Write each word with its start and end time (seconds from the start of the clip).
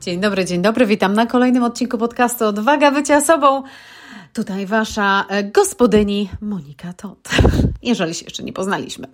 Dzień 0.00 0.20
dobry, 0.20 0.44
dzień 0.44 0.62
dobry. 0.62 0.86
Witam 0.86 1.12
na 1.12 1.26
kolejnym 1.26 1.62
odcinku 1.62 1.98
podcastu 1.98 2.44
Odwaga 2.44 2.90
bycia 2.90 3.20
sobą. 3.20 3.62
Tutaj 4.32 4.66
wasza 4.66 5.24
e, 5.28 5.44
gospodyni 5.44 6.30
Monika 6.40 6.92
Tot. 6.92 7.28
Jeżeli 7.82 8.14
się 8.14 8.24
jeszcze 8.24 8.42
nie 8.42 8.52
poznaliśmy. 8.52 9.08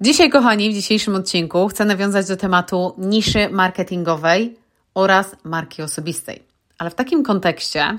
Dzisiaj, 0.00 0.30
kochani, 0.30 0.70
w 0.70 0.74
dzisiejszym 0.74 1.14
odcinku 1.14 1.68
chcę 1.68 1.84
nawiązać 1.84 2.28
do 2.28 2.36
tematu 2.36 2.94
niszy 2.98 3.48
marketingowej 3.50 4.56
oraz 4.94 5.36
marki 5.44 5.82
osobistej. 5.82 6.42
Ale 6.78 6.90
w 6.90 6.94
takim 6.94 7.22
kontekście, 7.22 7.98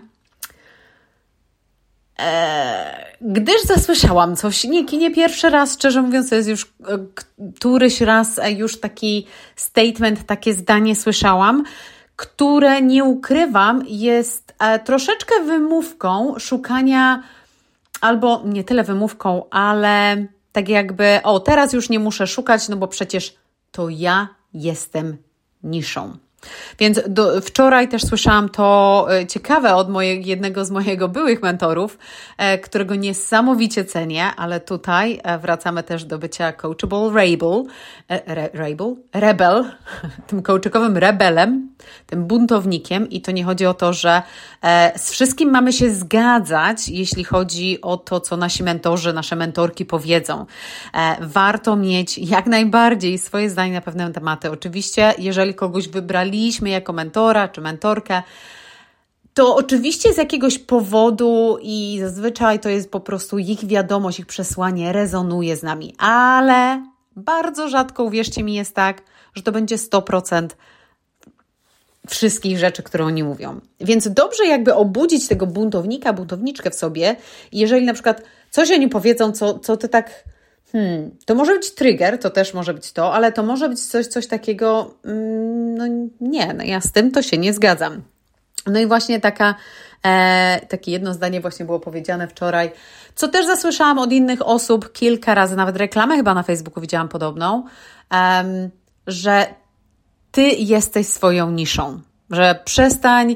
gdyż 3.21 3.61
zasłyszałam 3.63 4.35
coś, 4.35 4.63
nie, 4.63 4.83
nie 4.83 5.11
pierwszy 5.11 5.49
raz, 5.49 5.73
szczerze 5.73 6.01
mówiąc, 6.01 6.29
to 6.29 6.35
jest 6.35 6.49
już 6.49 6.63
e, 6.65 6.97
któryś 7.55 8.01
raz 8.01 8.39
już 8.57 8.79
taki 8.79 9.27
statement, 9.55 10.25
takie 10.25 10.53
zdanie 10.53 10.95
słyszałam, 10.95 11.63
które 12.15 12.81
nie 12.81 13.03
ukrywam, 13.03 13.83
jest 13.87 14.53
e, 14.59 14.79
troszeczkę 14.79 15.43
wymówką 15.45 16.39
szukania, 16.39 17.23
albo 18.01 18.41
nie 18.45 18.63
tyle 18.63 18.83
wymówką, 18.83 19.49
ale 19.49 20.25
tak 20.51 20.69
jakby, 20.69 21.19
o, 21.23 21.39
teraz 21.39 21.73
już 21.73 21.89
nie 21.89 21.99
muszę 21.99 22.27
szukać, 22.27 22.69
no 22.69 22.77
bo 22.77 22.87
przecież 22.87 23.35
to 23.71 23.89
ja 23.89 24.27
jestem 24.53 25.17
niszą. 25.63 26.17
Więc 26.79 26.99
do, 27.07 27.41
wczoraj 27.41 27.87
też 27.87 28.05
słyszałam 28.05 28.49
to 28.49 29.07
e, 29.11 29.27
ciekawe 29.27 29.75
od 29.75 29.89
mojego, 29.89 30.27
jednego 30.27 30.65
z 30.65 30.71
mojego 30.71 31.07
byłych 31.07 31.41
mentorów, 31.41 31.97
e, 32.37 32.57
którego 32.57 32.95
niesamowicie 32.95 33.85
cenię, 33.85 34.25
ale 34.37 34.59
tutaj 34.59 35.19
e, 35.23 35.39
wracamy 35.39 35.83
też 35.83 36.05
do 36.05 36.19
bycia 36.19 36.51
coachable 36.51 37.11
rebel, 37.13 37.63
re, 38.09 38.49
rebel, 38.53 38.95
rebel, 39.13 39.65
tym 40.27 40.41
coachowym 40.41 40.97
rebelem, 40.97 41.69
tym 42.05 42.25
buntownikiem 42.25 43.09
i 43.09 43.21
to 43.21 43.31
nie 43.31 43.43
chodzi 43.43 43.65
o 43.65 43.73
to, 43.73 43.93
że 43.93 44.21
z 44.95 45.11
wszystkim 45.11 45.49
mamy 45.49 45.73
się 45.73 45.89
zgadzać, 45.89 46.89
jeśli 46.89 47.23
chodzi 47.23 47.81
o 47.81 47.97
to, 47.97 48.19
co 48.19 48.37
nasi 48.37 48.63
mentorzy, 48.63 49.13
nasze 49.13 49.35
mentorki 49.35 49.85
powiedzą. 49.85 50.45
Warto 51.21 51.75
mieć 51.75 52.17
jak 52.17 52.45
najbardziej 52.45 53.17
swoje 53.17 53.49
zdanie 53.49 53.73
na 53.73 53.81
pewne 53.81 54.11
tematy. 54.11 54.51
Oczywiście, 54.51 55.13
jeżeli 55.17 55.53
kogoś 55.53 55.87
wybrali 55.87 56.32
wybraliśmy 56.33 56.69
jako 56.69 56.93
mentora 56.93 57.47
czy 57.47 57.61
mentorkę, 57.61 58.23
to 59.33 59.55
oczywiście 59.55 60.13
z 60.13 60.17
jakiegoś 60.17 60.59
powodu 60.59 61.57
i 61.61 61.97
zazwyczaj 61.99 62.59
to 62.59 62.69
jest 62.69 62.91
po 62.91 62.99
prostu 62.99 63.37
ich 63.37 63.65
wiadomość, 63.65 64.19
ich 64.19 64.25
przesłanie 64.25 64.93
rezonuje 64.93 65.55
z 65.55 65.63
nami, 65.63 65.95
ale 65.97 66.85
bardzo 67.15 67.69
rzadko, 67.69 68.03
uwierzcie 68.03 68.43
mi, 68.43 68.53
jest 68.53 68.75
tak, 68.75 69.01
że 69.35 69.43
to 69.43 69.51
będzie 69.51 69.77
100% 69.77 70.47
wszystkich 72.07 72.57
rzeczy, 72.57 72.83
które 72.83 73.05
oni 73.05 73.23
mówią. 73.23 73.61
Więc 73.79 74.07
dobrze 74.07 74.45
jakby 74.45 74.73
obudzić 74.73 75.27
tego 75.27 75.47
buntownika, 75.47 76.13
buntowniczkę 76.13 76.71
w 76.71 76.75
sobie, 76.75 77.15
jeżeli 77.51 77.85
na 77.85 77.93
przykład 77.93 78.21
coś 78.51 78.71
oni 78.71 78.87
powiedzą, 78.87 79.31
co, 79.31 79.59
co 79.59 79.77
ty 79.77 79.89
tak 79.89 80.23
Hmm, 80.73 81.11
to 81.25 81.35
może 81.35 81.53
być 81.53 81.71
trigger, 81.71 82.19
to 82.19 82.29
też 82.29 82.53
może 82.53 82.73
być 82.73 82.91
to, 82.91 83.13
ale 83.13 83.31
to 83.31 83.43
może 83.43 83.69
być 83.69 83.85
coś, 83.85 84.07
coś 84.07 84.27
takiego, 84.27 84.93
mm, 85.05 85.75
no 85.75 85.85
nie, 86.21 86.53
no 86.53 86.63
ja 86.63 86.81
z 86.81 86.91
tym 86.91 87.11
to 87.11 87.21
się 87.21 87.37
nie 87.37 87.53
zgadzam. 87.53 88.01
No 88.67 88.79
i 88.79 88.85
właśnie 88.87 89.19
taka, 89.19 89.55
e, 90.05 90.59
takie 90.69 90.91
jedno 90.91 91.13
zdanie 91.13 91.41
właśnie 91.41 91.65
było 91.65 91.79
powiedziane 91.79 92.27
wczoraj, 92.27 92.71
co 93.15 93.27
też 93.27 93.45
zasłyszałam 93.45 93.99
od 93.99 94.11
innych 94.11 94.47
osób 94.47 94.91
kilka 94.91 95.33
razy, 95.33 95.55
nawet 95.55 95.77
reklamę 95.77 96.15
chyba 96.15 96.33
na 96.33 96.43
Facebooku 96.43 96.81
widziałam 96.81 97.09
podobną, 97.09 97.63
um, 98.11 98.69
że 99.07 99.45
ty 100.31 100.41
jesteś 100.41 101.07
swoją 101.07 101.51
niszą, 101.51 102.01
że 102.29 102.59
przestań 102.65 103.35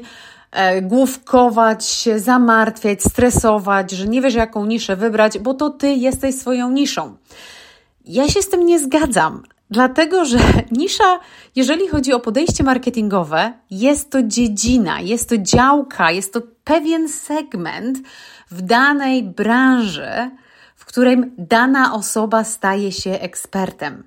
główkować 0.82 1.84
się, 1.84 2.18
zamartwiać, 2.18 3.02
stresować, 3.02 3.90
że 3.90 4.08
nie 4.08 4.22
wiesz, 4.22 4.34
jaką 4.34 4.66
niszę 4.66 4.96
wybrać, 4.96 5.38
bo 5.38 5.54
to 5.54 5.70
ty 5.70 5.88
jesteś 5.88 6.34
swoją 6.34 6.70
niszą. 6.70 7.16
Ja 8.04 8.28
się 8.28 8.42
z 8.42 8.48
tym 8.48 8.66
nie 8.66 8.78
zgadzam, 8.78 9.42
dlatego 9.70 10.24
że 10.24 10.38
nisza, 10.70 11.20
jeżeli 11.56 11.88
chodzi 11.88 12.12
o 12.12 12.20
podejście 12.20 12.64
marketingowe, 12.64 13.52
jest 13.70 14.10
to 14.10 14.22
dziedzina, 14.22 15.00
jest 15.00 15.28
to 15.28 15.38
działka, 15.38 16.10
jest 16.10 16.32
to 16.32 16.40
pewien 16.64 17.08
segment 17.08 17.98
w 18.50 18.62
danej 18.62 19.22
branży, 19.22 20.30
w 20.76 20.84
którym 20.84 21.34
dana 21.38 21.94
osoba 21.94 22.44
staje 22.44 22.92
się 22.92 23.10
ekspertem. 23.10 24.04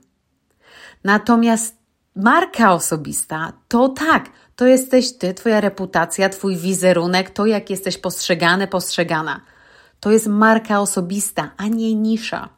Natomiast 1.03 1.78
marka 2.16 2.73
osobista 2.73 3.53
to 3.68 3.90
tak, 3.90 4.29
to 4.61 4.67
jesteś 4.67 5.13
ty, 5.13 5.33
twoja 5.33 5.61
reputacja, 5.61 6.29
twój 6.29 6.57
wizerunek, 6.57 7.29
to 7.29 7.45
jak 7.45 7.69
jesteś 7.69 7.97
postrzegany, 7.97 8.67
postrzegana. 8.67 9.41
To 9.99 10.11
jest 10.11 10.27
marka 10.27 10.79
osobista, 10.79 11.51
a 11.57 11.67
nie 11.67 11.95
nisza. 11.95 12.49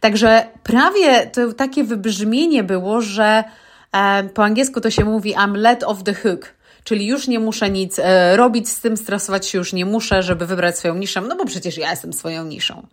Także 0.00 0.46
prawie 0.62 1.26
to 1.26 1.52
takie 1.52 1.84
wybrzmienie 1.84 2.64
było, 2.64 3.00
że 3.00 3.44
e, 3.92 4.24
po 4.24 4.44
angielsku 4.44 4.80
to 4.80 4.90
się 4.90 5.04
mówi 5.04 5.34
I'm 5.34 5.56
let 5.56 5.84
off 5.84 6.02
the 6.02 6.14
hook, 6.14 6.54
czyli 6.84 7.06
już 7.06 7.28
nie 7.28 7.40
muszę 7.40 7.70
nic 7.70 7.98
e, 7.98 8.36
robić 8.36 8.68
z 8.68 8.80
tym, 8.80 8.96
stresować 8.96 9.46
się 9.46 9.58
już 9.58 9.72
nie 9.72 9.86
muszę, 9.86 10.22
żeby 10.22 10.46
wybrać 10.46 10.78
swoją 10.78 10.94
niszę, 10.94 11.20
no 11.20 11.36
bo 11.36 11.44
przecież 11.44 11.78
ja 11.78 11.90
jestem 11.90 12.12
swoją 12.12 12.44
niszą. 12.44 12.86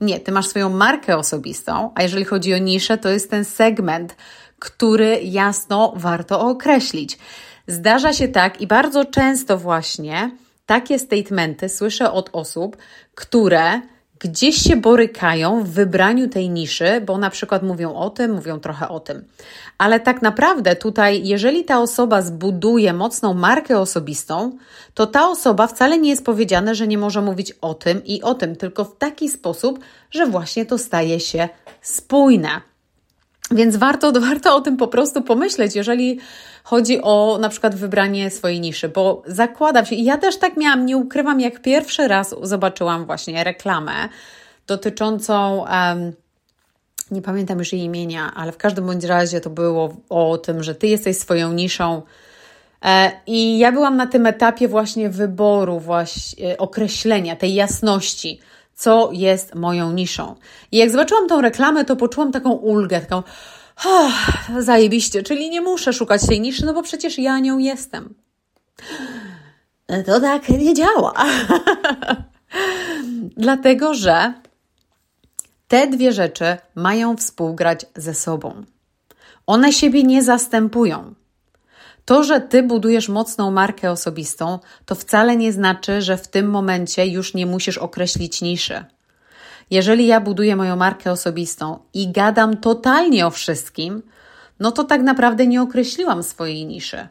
Nie, 0.00 0.20
ty 0.20 0.32
masz 0.32 0.46
swoją 0.46 0.70
markę 0.70 1.16
osobistą, 1.16 1.92
a 1.94 2.02
jeżeli 2.02 2.24
chodzi 2.24 2.54
o 2.54 2.58
niszę, 2.58 2.98
to 2.98 3.08
jest 3.08 3.30
ten 3.30 3.44
segment, 3.44 4.16
który 4.58 5.20
jasno 5.22 5.92
warto 5.96 6.40
określić. 6.40 7.18
Zdarza 7.66 8.12
się 8.12 8.28
tak 8.28 8.60
i 8.60 8.66
bardzo 8.66 9.04
często 9.04 9.58
właśnie 9.58 10.30
takie 10.66 10.98
statementy 10.98 11.68
słyszę 11.68 12.12
od 12.12 12.30
osób, 12.32 12.76
które 13.14 13.80
gdzieś 14.20 14.56
się 14.56 14.76
borykają 14.76 15.64
w 15.64 15.68
wybraniu 15.68 16.28
tej 16.28 16.50
niszy, 16.50 17.00
bo 17.06 17.18
na 17.18 17.30
przykład 17.30 17.62
mówią 17.62 17.94
o 17.94 18.10
tym, 18.10 18.34
mówią 18.34 18.60
trochę 18.60 18.88
o 18.88 19.00
tym. 19.00 19.24
Ale 19.78 20.00
tak 20.00 20.22
naprawdę 20.22 20.76
tutaj, 20.76 21.24
jeżeli 21.24 21.64
ta 21.64 21.80
osoba 21.80 22.22
zbuduje 22.22 22.92
mocną 22.92 23.34
markę 23.34 23.78
osobistą, 23.78 24.58
to 24.94 25.06
ta 25.06 25.28
osoba 25.28 25.66
wcale 25.66 25.98
nie 25.98 26.10
jest 26.10 26.24
powiedziane, 26.24 26.74
że 26.74 26.86
nie 26.86 26.98
może 26.98 27.22
mówić 27.22 27.52
o 27.60 27.74
tym 27.74 28.04
i 28.04 28.22
o 28.22 28.34
tym, 28.34 28.56
tylko 28.56 28.84
w 28.84 28.96
taki 28.96 29.28
sposób, 29.28 29.78
że 30.10 30.26
właśnie 30.26 30.66
to 30.66 30.78
staje 30.78 31.20
się 31.20 31.48
spójne. 31.82 32.69
Więc 33.50 33.76
warto, 33.76 34.12
warto 34.30 34.56
o 34.56 34.60
tym 34.60 34.76
po 34.76 34.88
prostu 34.88 35.22
pomyśleć, 35.22 35.76
jeżeli 35.76 36.18
chodzi 36.64 37.02
o 37.02 37.38
na 37.40 37.48
przykład 37.48 37.74
wybranie 37.74 38.30
swojej 38.30 38.60
niszy, 38.60 38.88
bo 38.88 39.22
zakładam 39.26 39.86
się, 39.86 39.94
i 39.94 40.04
ja 40.04 40.18
też 40.18 40.38
tak 40.38 40.56
miałam, 40.56 40.86
nie 40.86 40.96
ukrywam, 40.96 41.40
jak 41.40 41.62
pierwszy 41.62 42.08
raz 42.08 42.34
zobaczyłam 42.42 43.06
właśnie 43.06 43.44
reklamę 43.44 43.92
dotyczącą. 44.66 45.64
Um, 45.70 46.12
nie 47.10 47.22
pamiętam 47.22 47.58
już 47.58 47.72
jej 47.72 47.82
imienia, 47.82 48.32
ale 48.34 48.52
w 48.52 48.56
każdym 48.56 48.86
bądź 48.86 49.04
razie 49.04 49.40
to 49.40 49.50
było 49.50 49.96
o 50.08 50.38
tym, 50.38 50.62
że 50.62 50.74
ty 50.74 50.86
jesteś 50.86 51.16
swoją 51.16 51.52
niszą. 51.52 52.02
E, 52.84 53.12
I 53.26 53.58
ja 53.58 53.72
byłam 53.72 53.96
na 53.96 54.06
tym 54.06 54.26
etapie 54.26 54.68
właśnie 54.68 55.10
wyboru, 55.10 55.80
właśnie 55.80 56.58
określenia 56.58 57.36
tej 57.36 57.54
jasności 57.54 58.40
co 58.80 59.10
jest 59.12 59.54
moją 59.54 59.92
niszą. 59.92 60.34
I 60.72 60.76
jak 60.76 60.90
zobaczyłam 60.90 61.28
tą 61.28 61.40
reklamę, 61.40 61.84
to 61.84 61.96
poczułam 61.96 62.32
taką 62.32 62.50
ulgę, 62.50 63.00
taką 63.00 63.22
oh, 63.84 64.12
zajebiście, 64.58 65.22
czyli 65.22 65.50
nie 65.50 65.60
muszę 65.60 65.92
szukać 65.92 66.26
tej 66.26 66.40
niszy, 66.40 66.66
no 66.66 66.74
bo 66.74 66.82
przecież 66.82 67.18
ja 67.18 67.38
nią 67.38 67.58
jestem. 67.58 68.14
To 70.06 70.20
tak 70.20 70.48
nie 70.48 70.74
działa. 70.74 71.14
Dlatego, 73.36 73.94
że 73.94 74.34
te 75.68 75.86
dwie 75.86 76.12
rzeczy 76.12 76.56
mają 76.74 77.16
współgrać 77.16 77.86
ze 77.96 78.14
sobą. 78.14 78.64
One 79.46 79.72
siebie 79.72 80.02
nie 80.02 80.22
zastępują. 80.22 81.14
To, 82.10 82.24
że 82.24 82.40
ty 82.40 82.62
budujesz 82.62 83.08
mocną 83.08 83.50
markę 83.50 83.90
osobistą, 83.90 84.58
to 84.86 84.94
wcale 84.94 85.36
nie 85.36 85.52
znaczy, 85.52 86.02
że 86.02 86.16
w 86.16 86.28
tym 86.28 86.50
momencie 86.50 87.06
już 87.06 87.34
nie 87.34 87.46
musisz 87.46 87.78
określić 87.78 88.42
niszy. 88.42 88.84
Jeżeli 89.70 90.06
ja 90.06 90.20
buduję 90.20 90.56
moją 90.56 90.76
markę 90.76 91.12
osobistą 91.12 91.78
i 91.94 92.12
gadam 92.12 92.56
totalnie 92.56 93.26
o 93.26 93.30
wszystkim, 93.30 94.02
no 94.60 94.72
to 94.72 94.84
tak 94.84 95.02
naprawdę 95.02 95.46
nie 95.46 95.62
określiłam 95.62 96.22
swojej 96.22 96.66
niszy. 96.66 97.08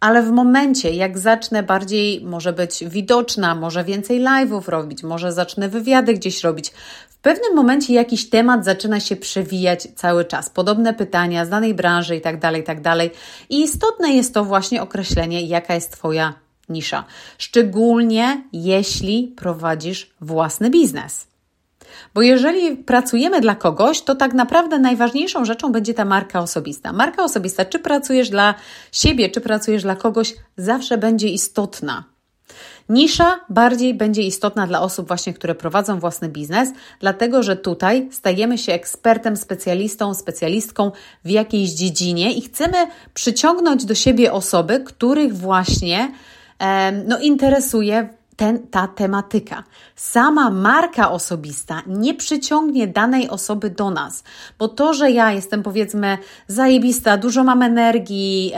Ale 0.00 0.22
w 0.22 0.30
momencie, 0.30 0.90
jak 0.90 1.18
zacznę 1.18 1.62
bardziej, 1.62 2.24
może 2.24 2.52
być 2.52 2.84
widoczna, 2.84 3.54
może 3.54 3.84
więcej 3.84 4.20
live'ów 4.20 4.68
robić, 4.68 5.02
może 5.02 5.32
zacznę 5.32 5.68
wywiady 5.68 6.14
gdzieś 6.14 6.44
robić, 6.44 6.72
pewnym 7.22 7.54
momencie 7.54 7.94
jakiś 7.94 8.30
temat 8.30 8.64
zaczyna 8.64 9.00
się 9.00 9.16
przewijać 9.16 9.88
cały 9.94 10.24
czas. 10.24 10.50
Podobne 10.50 10.94
pytania 10.94 11.44
z 11.44 11.48
danej 11.48 11.74
branży 11.74 12.16
i 12.16 12.20
tak 12.20 12.40
dalej, 12.40 12.64
tak. 12.64 12.78
I 13.50 13.62
istotne 13.62 14.12
jest 14.12 14.34
to 14.34 14.44
właśnie 14.44 14.82
określenie, 14.82 15.42
jaka 15.42 15.74
jest 15.74 15.92
Twoja 15.92 16.34
nisza. 16.68 17.04
Szczególnie 17.38 18.42
jeśli 18.52 19.34
prowadzisz 19.36 20.10
własny 20.20 20.70
biznes. 20.70 21.26
Bo 22.14 22.22
jeżeli 22.22 22.76
pracujemy 22.76 23.40
dla 23.40 23.54
kogoś, 23.54 24.02
to 24.02 24.14
tak 24.14 24.34
naprawdę 24.34 24.78
najważniejszą 24.78 25.44
rzeczą 25.44 25.72
będzie 25.72 25.94
ta 25.94 26.04
marka 26.04 26.40
osobista. 26.40 26.92
Marka 26.92 27.24
osobista, 27.24 27.64
czy 27.64 27.78
pracujesz 27.78 28.30
dla 28.30 28.54
siebie, 28.92 29.30
czy 29.30 29.40
pracujesz 29.40 29.82
dla 29.82 29.96
kogoś, 29.96 30.34
zawsze 30.56 30.98
będzie 30.98 31.28
istotna. 31.28 32.11
Nisza 32.88 33.40
bardziej 33.48 33.94
będzie 33.94 34.22
istotna 34.22 34.66
dla 34.66 34.80
osób 34.80 35.08
właśnie, 35.08 35.34
które 35.34 35.54
prowadzą 35.54 35.98
własny 35.98 36.28
biznes, 36.28 36.68
dlatego 37.00 37.42
że 37.42 37.56
tutaj 37.56 38.08
stajemy 38.12 38.58
się 38.58 38.72
ekspertem, 38.72 39.36
specjalistą, 39.36 40.14
specjalistką 40.14 40.92
w 41.24 41.30
jakiejś 41.30 41.70
dziedzinie 41.70 42.32
i 42.32 42.42
chcemy 42.42 42.86
przyciągnąć 43.14 43.84
do 43.84 43.94
siebie 43.94 44.32
osoby, 44.32 44.80
których 44.80 45.36
właśnie 45.36 46.12
no, 47.06 47.18
interesuje 47.18 48.08
ten, 48.36 48.66
ta 48.66 48.88
tematyka. 48.88 49.64
Sama 49.96 50.50
marka 50.50 51.10
osobista 51.10 51.82
nie 51.86 52.14
przyciągnie 52.14 52.86
danej 52.86 53.28
osoby 53.28 53.70
do 53.70 53.90
nas, 53.90 54.24
bo 54.58 54.68
to, 54.68 54.94
że 54.94 55.10
ja 55.10 55.32
jestem 55.32 55.62
powiedzmy 55.62 56.18
zajebista, 56.48 57.16
dużo 57.16 57.44
mam 57.44 57.62
energii, 57.62 58.52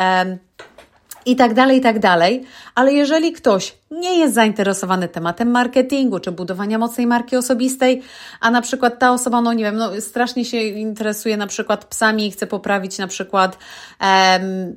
i 1.27 1.37
tak 1.37 1.55
dalej, 1.55 1.79
i 1.79 1.81
tak 1.81 1.99
dalej. 1.99 2.45
Ale 2.75 2.93
jeżeli 2.93 3.33
ktoś 3.33 3.75
nie 3.91 4.19
jest 4.19 4.35
zainteresowany 4.35 5.09
tematem 5.09 5.51
marketingu 5.51 6.21
czy 6.21 6.33
budowania 6.33 6.79
mocnej 6.79 7.07
marki 7.07 7.37
osobistej, 7.37 8.03
a 8.41 8.51
na 8.51 8.61
przykład 8.61 8.99
ta 8.99 9.13
osoba, 9.13 9.41
no 9.41 9.53
nie 9.53 9.65
wiem, 9.65 9.77
no 9.77 10.01
strasznie 10.01 10.45
się 10.45 10.63
interesuje 10.63 11.37
na 11.37 11.47
przykład 11.47 11.85
psami 11.85 12.27
i 12.27 12.31
chce 12.31 12.47
poprawić 12.47 12.99
na 12.99 13.07
przykład 13.07 13.59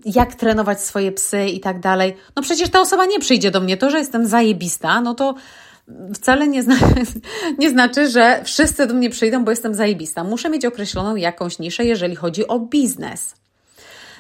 jak 0.05 0.35
trenować 0.35 0.81
swoje 0.81 1.11
psy 1.11 1.45
i 1.45 1.59
tak 1.59 1.79
dalej, 1.79 2.15
no 2.35 2.41
przecież 2.41 2.69
ta 2.69 2.81
osoba 2.81 3.05
nie 3.05 3.19
przyjdzie 3.19 3.51
do 3.51 3.61
mnie. 3.61 3.77
To, 3.77 3.89
że 3.89 3.97
jestem 3.97 4.27
zajebista, 4.27 5.01
no 5.01 5.15
to 5.15 5.35
wcale 6.13 6.47
nie, 6.47 6.63
zna, 6.63 6.75
nie 7.59 7.69
znaczy, 7.69 8.09
że 8.09 8.41
wszyscy 8.43 8.87
do 8.87 8.93
mnie 8.93 9.09
przyjdą, 9.09 9.43
bo 9.45 9.51
jestem 9.51 9.73
zajebista. 9.73 10.23
Muszę 10.23 10.49
mieć 10.49 10.65
określoną 10.65 11.15
jakąś 11.15 11.59
niszę, 11.59 11.85
jeżeli 11.85 12.15
chodzi 12.15 12.47
o 12.47 12.59
biznes. 12.59 13.35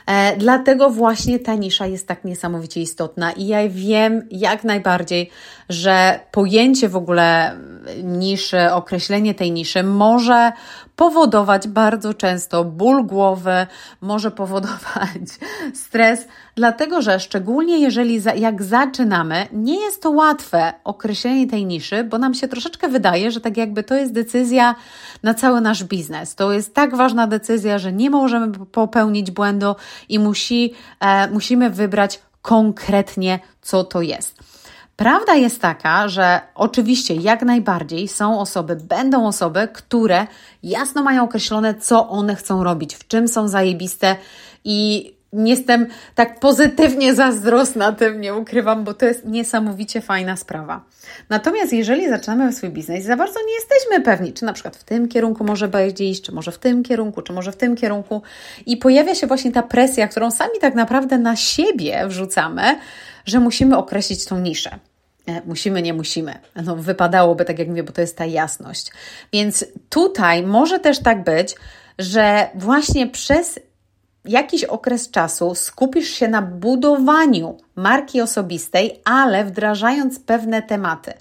E, 0.07 0.37
dlatego 0.37 0.89
właśnie 0.89 1.39
ta 1.39 1.55
nisza 1.55 1.87
jest 1.87 2.07
tak 2.07 2.23
niesamowicie 2.23 2.81
istotna 2.81 3.31
i 3.31 3.47
ja 3.47 3.69
wiem 3.69 4.27
jak 4.31 4.63
najbardziej, 4.63 5.29
że 5.69 6.19
pojęcie 6.31 6.89
w 6.89 6.95
ogóle 6.95 7.57
niszy, 8.03 8.71
określenie 8.71 9.33
tej 9.33 9.51
niszy 9.51 9.83
może 9.83 10.51
powodować 10.95 11.67
bardzo 11.67 12.13
często 12.13 12.63
ból 12.63 13.05
głowy, 13.05 13.67
może 14.01 14.31
powodować 14.31 15.21
stres, 15.85 16.27
dlatego 16.55 17.01
że 17.01 17.19
szczególnie 17.19 17.79
jeżeli 17.79 18.19
za, 18.19 18.33
jak 18.33 18.63
zaczynamy, 18.63 19.47
nie 19.53 19.79
jest 19.79 20.01
to 20.01 20.11
łatwe 20.11 20.73
określenie 20.83 21.47
tej 21.47 21.65
niszy, 21.65 22.03
bo 22.03 22.17
nam 22.17 22.33
się 22.33 22.47
troszeczkę 22.47 22.87
wydaje, 22.87 23.31
że 23.31 23.41
tak 23.41 23.57
jakby 23.57 23.83
to 23.83 23.95
jest 23.95 24.13
decyzja 24.13 24.75
na 25.23 25.33
cały 25.33 25.61
nasz 25.61 25.83
biznes. 25.83 26.35
To 26.35 26.51
jest 26.51 26.73
tak 26.73 26.95
ważna 26.95 27.27
decyzja, 27.27 27.79
że 27.79 27.93
nie 27.93 28.09
możemy 28.09 28.51
popełnić 28.65 29.31
błędu 29.31 29.75
i 30.09 30.19
musi, 30.19 30.73
e, 30.99 31.29
musimy 31.29 31.69
wybrać 31.69 32.19
konkretnie, 32.41 33.39
co 33.61 33.83
to 33.83 34.01
jest. 34.01 34.56
Prawda 34.97 35.35
jest 35.35 35.61
taka, 35.61 36.07
że 36.07 36.41
oczywiście 36.55 37.15
jak 37.15 37.41
najbardziej 37.41 38.07
są 38.07 38.39
osoby, 38.39 38.75
będą 38.75 39.27
osoby, 39.27 39.67
które 39.73 40.27
jasno 40.63 41.03
mają 41.03 41.23
określone, 41.23 41.75
co 41.75 42.09
one 42.09 42.35
chcą 42.35 42.63
robić, 42.63 42.95
w 42.95 43.07
czym 43.07 43.27
są 43.27 43.47
zajebiste 43.47 44.15
i 44.63 45.11
jestem 45.33 45.87
tak 46.15 46.39
pozytywnie 46.39 47.15
zazdrosna 47.15 47.91
tym, 47.91 48.21
nie 48.21 48.35
ukrywam, 48.35 48.83
bo 48.83 48.93
to 48.93 49.05
jest 49.05 49.25
niesamowicie 49.25 50.01
fajna 50.01 50.37
sprawa. 50.37 50.83
Natomiast 51.29 51.73
jeżeli 51.73 52.09
zaczynamy 52.09 52.53
swój 52.53 52.69
biznes, 52.69 53.05
za 53.05 53.15
bardzo 53.15 53.39
nie 53.47 53.53
jesteśmy 53.53 54.01
pewni, 54.01 54.33
czy 54.33 54.45
na 54.45 54.53
przykład 54.53 54.77
w 54.77 54.83
tym 54.83 55.07
kierunku 55.07 55.43
może 55.43 55.67
będzie 55.67 56.03
iść, 56.03 56.21
czy 56.21 56.31
może 56.31 56.51
w 56.51 56.57
tym 56.57 56.83
kierunku, 56.83 57.21
czy 57.21 57.33
może 57.33 57.51
w 57.51 57.57
tym 57.57 57.75
kierunku 57.75 58.21
i 58.65 58.77
pojawia 58.77 59.15
się 59.15 59.27
właśnie 59.27 59.51
ta 59.51 59.63
presja, 59.63 60.07
którą 60.07 60.31
sami 60.31 60.59
tak 60.61 60.75
naprawdę 60.75 61.17
na 61.17 61.35
siebie 61.35 62.07
wrzucamy, 62.07 62.79
że 63.25 63.39
musimy 63.39 63.77
określić 63.77 64.25
tą 64.25 64.39
niszę. 64.39 64.79
E, 65.27 65.41
musimy, 65.45 65.81
nie 65.81 65.93
musimy. 65.93 66.39
No, 66.63 66.75
wypadałoby, 66.75 67.45
tak 67.45 67.59
jak 67.59 67.67
mówię, 67.67 67.83
bo 67.83 67.91
to 67.91 68.01
jest 68.01 68.17
ta 68.17 68.25
jasność. 68.25 68.91
Więc 69.33 69.65
tutaj 69.89 70.43
może 70.43 70.79
też 70.79 70.99
tak 70.99 71.23
być, 71.23 71.55
że 71.99 72.49
właśnie 72.55 73.07
przez 73.07 73.59
jakiś 74.25 74.63
okres 74.63 75.11
czasu 75.11 75.55
skupisz 75.55 76.09
się 76.09 76.27
na 76.27 76.41
budowaniu 76.41 77.57
marki 77.75 78.21
osobistej, 78.21 79.01
ale 79.05 79.45
wdrażając 79.45 80.19
pewne 80.19 80.61
tematy. 80.61 81.13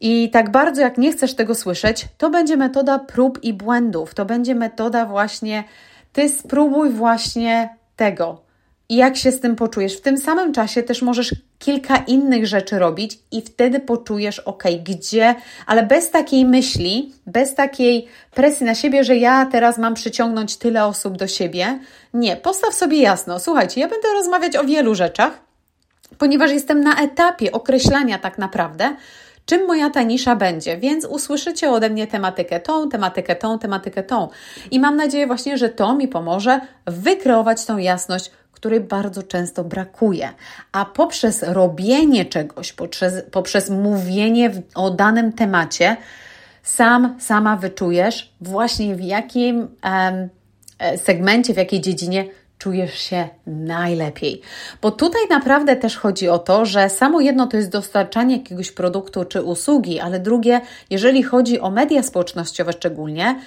I 0.00 0.30
tak 0.30 0.50
bardzo 0.50 0.80
jak 0.82 0.98
nie 0.98 1.12
chcesz 1.12 1.34
tego 1.34 1.54
słyszeć, 1.54 2.06
to 2.18 2.30
będzie 2.30 2.56
metoda 2.56 2.98
prób 2.98 3.44
i 3.44 3.52
błędów. 3.52 4.14
To 4.14 4.24
będzie 4.24 4.54
metoda 4.54 5.06
właśnie, 5.06 5.64
ty 6.12 6.28
spróbuj 6.28 6.90
właśnie 6.90 7.68
tego, 7.96 8.46
i 8.88 8.96
jak 8.96 9.16
się 9.16 9.32
z 9.32 9.40
tym 9.40 9.56
poczujesz. 9.56 9.96
W 9.96 10.00
tym 10.00 10.18
samym 10.18 10.52
czasie 10.52 10.82
też 10.82 11.02
możesz 11.02 11.34
kilka 11.58 11.96
innych 11.96 12.46
rzeczy 12.46 12.78
robić 12.78 13.18
i 13.32 13.42
wtedy 13.42 13.80
poczujesz, 13.80 14.38
ok, 14.38 14.64
gdzie, 14.84 15.34
ale 15.66 15.82
bez 15.82 16.10
takiej 16.10 16.44
myśli, 16.44 17.12
bez 17.26 17.54
takiej 17.54 18.06
presji 18.34 18.66
na 18.66 18.74
siebie, 18.74 19.04
że 19.04 19.16
ja 19.16 19.46
teraz 19.52 19.78
mam 19.78 19.94
przyciągnąć 19.94 20.56
tyle 20.56 20.84
osób 20.84 21.16
do 21.16 21.26
siebie. 21.26 21.78
Nie, 22.14 22.36
postaw 22.36 22.74
sobie 22.74 23.00
jasno. 23.00 23.38
Słuchajcie, 23.40 23.80
ja 23.80 23.88
będę 23.88 24.08
rozmawiać 24.12 24.56
o 24.56 24.64
wielu 24.64 24.94
rzeczach, 24.94 25.40
ponieważ 26.18 26.50
jestem 26.50 26.80
na 26.80 27.00
etapie 27.00 27.52
określania 27.52 28.18
tak 28.18 28.38
naprawdę, 28.38 28.96
czym 29.46 29.66
moja 29.66 29.90
ta 29.90 30.02
nisza 30.02 30.36
będzie, 30.36 30.76
więc 30.76 31.04
usłyszycie 31.04 31.70
ode 31.70 31.90
mnie 31.90 32.06
tematykę 32.06 32.60
tą, 32.60 32.88
tematykę 32.88 33.36
tą, 33.36 33.58
tematykę 33.58 34.02
tą. 34.02 34.28
I 34.70 34.80
mam 34.80 34.96
nadzieję 34.96 35.26
właśnie, 35.26 35.58
że 35.58 35.68
to 35.68 35.94
mi 35.94 36.08
pomoże 36.08 36.60
wykreować 36.86 37.64
tą 37.64 37.78
jasność, 37.78 38.30
której 38.56 38.80
bardzo 38.80 39.22
często 39.22 39.64
brakuje. 39.64 40.28
A 40.72 40.84
poprzez 40.84 41.42
robienie 41.42 42.24
czegoś, 42.24 42.72
poprzez, 42.72 43.14
poprzez 43.30 43.70
mówienie 43.70 44.50
w, 44.50 44.62
o 44.74 44.90
danym 44.90 45.32
temacie, 45.32 45.96
sam, 46.62 47.16
sama 47.20 47.56
wyczujesz 47.56 48.32
właśnie 48.40 48.96
w 48.96 49.00
jakim 49.00 49.58
um, 49.58 50.28
segmencie, 50.96 51.54
w 51.54 51.56
jakiej 51.56 51.80
dziedzinie 51.80 52.24
czujesz 52.58 52.98
się 52.98 53.28
najlepiej. 53.46 54.40
Bo 54.82 54.90
tutaj 54.90 55.22
naprawdę 55.30 55.76
też 55.76 55.96
chodzi 55.96 56.28
o 56.28 56.38
to, 56.38 56.66
że 56.66 56.88
samo 56.88 57.20
jedno 57.20 57.46
to 57.46 57.56
jest 57.56 57.70
dostarczanie 57.70 58.36
jakiegoś 58.36 58.70
produktu 58.70 59.24
czy 59.24 59.42
usługi, 59.42 60.00
ale 60.00 60.20
drugie, 60.20 60.60
jeżeli 60.90 61.22
chodzi 61.22 61.60
o 61.60 61.70
media 61.70 62.02
społecznościowe 62.02 62.72
szczególnie, 62.72 63.40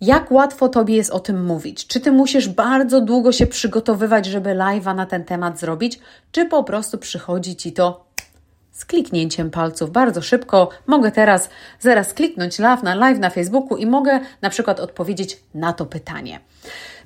jak 0.00 0.32
łatwo 0.32 0.68
Tobie 0.68 0.96
jest 0.96 1.10
o 1.10 1.20
tym 1.20 1.44
mówić? 1.44 1.86
Czy 1.86 2.00
Ty 2.00 2.12
musisz 2.12 2.48
bardzo 2.48 3.00
długo 3.00 3.32
się 3.32 3.46
przygotowywać, 3.46 4.26
żeby 4.26 4.50
live'a 4.50 4.94
na 4.94 5.06
ten 5.06 5.24
temat 5.24 5.58
zrobić, 5.58 6.00
czy 6.32 6.46
po 6.46 6.64
prostu 6.64 6.98
przychodzi 6.98 7.56
Ci 7.56 7.72
to 7.72 8.04
z 8.72 8.84
kliknięciem 8.84 9.50
palców 9.50 9.90
bardzo 9.90 10.22
szybko. 10.22 10.68
Mogę 10.86 11.10
teraz 11.10 11.48
zaraz 11.80 12.14
kliknąć 12.14 12.58
live 12.58 12.82
na 12.82 12.94
live 12.94 13.18
na 13.18 13.30
Facebooku 13.30 13.78
i 13.78 13.86
mogę 13.86 14.20
na 14.42 14.50
przykład 14.50 14.80
odpowiedzieć 14.80 15.40
na 15.54 15.72
to 15.72 15.86
pytanie. 15.86 16.40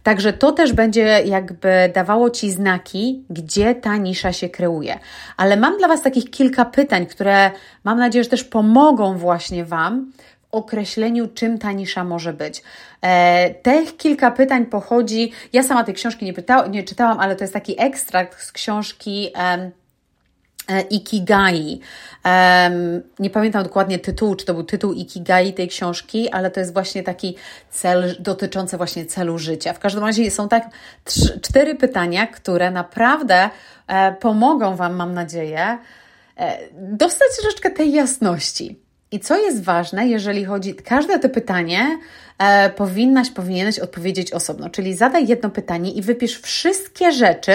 Także 0.02 0.32
to 0.32 0.52
też 0.52 0.72
będzie 0.72 1.02
jakby 1.24 1.92
dawało 1.94 2.30
Ci 2.30 2.50
znaki, 2.50 3.24
gdzie 3.30 3.74
ta 3.74 3.96
nisza 3.96 4.32
się 4.32 4.48
kreuje. 4.48 4.98
Ale 5.36 5.56
mam 5.56 5.78
dla 5.78 5.88
Was 5.88 6.02
takich 6.02 6.30
kilka 6.30 6.64
pytań, 6.64 7.06
które 7.06 7.50
mam 7.84 7.98
nadzieję, 7.98 8.24
że 8.24 8.30
też 8.30 8.44
pomogą 8.44 9.18
właśnie 9.18 9.64
Wam 9.64 10.12
określeniu, 10.52 11.28
czym 11.28 11.58
ta 11.58 11.72
nisza 11.72 12.04
może 12.04 12.32
być. 12.32 12.62
E, 13.02 13.54
tych 13.54 13.96
kilka 13.96 14.30
pytań 14.30 14.66
pochodzi, 14.66 15.32
ja 15.52 15.62
sama 15.62 15.84
tej 15.84 15.94
książki 15.94 16.24
nie, 16.24 16.32
pyta, 16.32 16.66
nie 16.66 16.82
czytałam, 16.84 17.20
ale 17.20 17.36
to 17.36 17.44
jest 17.44 17.54
taki 17.54 17.82
ekstrakt 17.82 18.42
z 18.42 18.52
książki 18.52 19.30
e, 19.36 19.70
Ikigai. 20.90 21.80
Nie 23.18 23.30
pamiętam 23.30 23.62
dokładnie 23.62 23.98
tytułu, 23.98 24.34
czy 24.34 24.46
to 24.46 24.54
był 24.54 24.64
tytuł 24.64 24.92
Ikigai 24.92 25.54
tej 25.54 25.68
książki, 25.68 26.30
ale 26.30 26.50
to 26.50 26.60
jest 26.60 26.72
właśnie 26.72 27.02
taki 27.02 27.36
cel 27.70 28.16
dotyczący 28.20 28.76
właśnie 28.76 29.06
celu 29.06 29.38
życia. 29.38 29.72
W 29.72 29.78
każdym 29.78 30.04
razie 30.04 30.30
są 30.30 30.48
tak 30.48 30.64
trzy, 31.04 31.40
cztery 31.40 31.74
pytania, 31.74 32.26
które 32.26 32.70
naprawdę 32.70 33.50
e, 33.86 34.12
pomogą 34.12 34.76
Wam, 34.76 34.94
mam 34.94 35.14
nadzieję, 35.14 35.78
e, 36.36 36.58
dostać 36.72 37.28
troszeczkę 37.40 37.70
tej 37.70 37.92
jasności. 37.92 38.87
I 39.12 39.20
co 39.20 39.38
jest 39.38 39.64
ważne, 39.64 40.08
jeżeli 40.08 40.44
chodzi, 40.44 40.74
każde 40.74 41.18
to 41.18 41.28
pytanie 41.28 41.98
e, 42.38 42.70
powinnaś, 42.70 43.30
powinieneś 43.30 43.78
odpowiedzieć 43.78 44.32
osobno, 44.32 44.70
czyli 44.70 44.94
zadaj 44.94 45.26
jedno 45.26 45.50
pytanie 45.50 45.92
i 45.92 46.02
wypisz 46.02 46.40
wszystkie 46.40 47.12
rzeczy, 47.12 47.52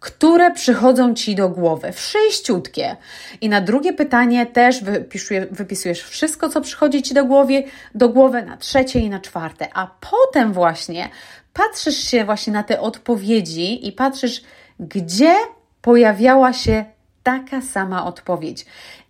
które 0.00 0.50
przychodzą 0.50 1.14
Ci 1.14 1.34
do 1.34 1.48
głowy, 1.48 1.92
wszyściutkie. 1.92 2.96
I 3.40 3.48
na 3.48 3.60
drugie 3.60 3.92
pytanie 3.92 4.46
też 4.46 4.84
wypisujesz, 4.84 5.46
wypisujesz 5.50 6.02
wszystko, 6.02 6.48
co 6.48 6.60
przychodzi 6.60 7.02
Ci 7.02 7.14
do 7.14 7.24
głowy, 7.24 7.64
do 7.94 8.08
głowy, 8.08 8.42
na 8.42 8.56
trzecie 8.56 9.00
i 9.00 9.10
na 9.10 9.20
czwarte, 9.20 9.68
a 9.74 9.90
potem 10.00 10.52
właśnie 10.52 11.08
patrzysz 11.52 11.96
się 11.96 12.24
właśnie 12.24 12.52
na 12.52 12.62
te 12.62 12.80
odpowiedzi 12.80 13.88
i 13.88 13.92
patrzysz, 13.92 14.42
gdzie 14.80 15.34
pojawiała 15.82 16.52
się 16.52 16.84
taka 17.22 17.60
sama 17.60 18.06
odpowiedź. 18.06 18.66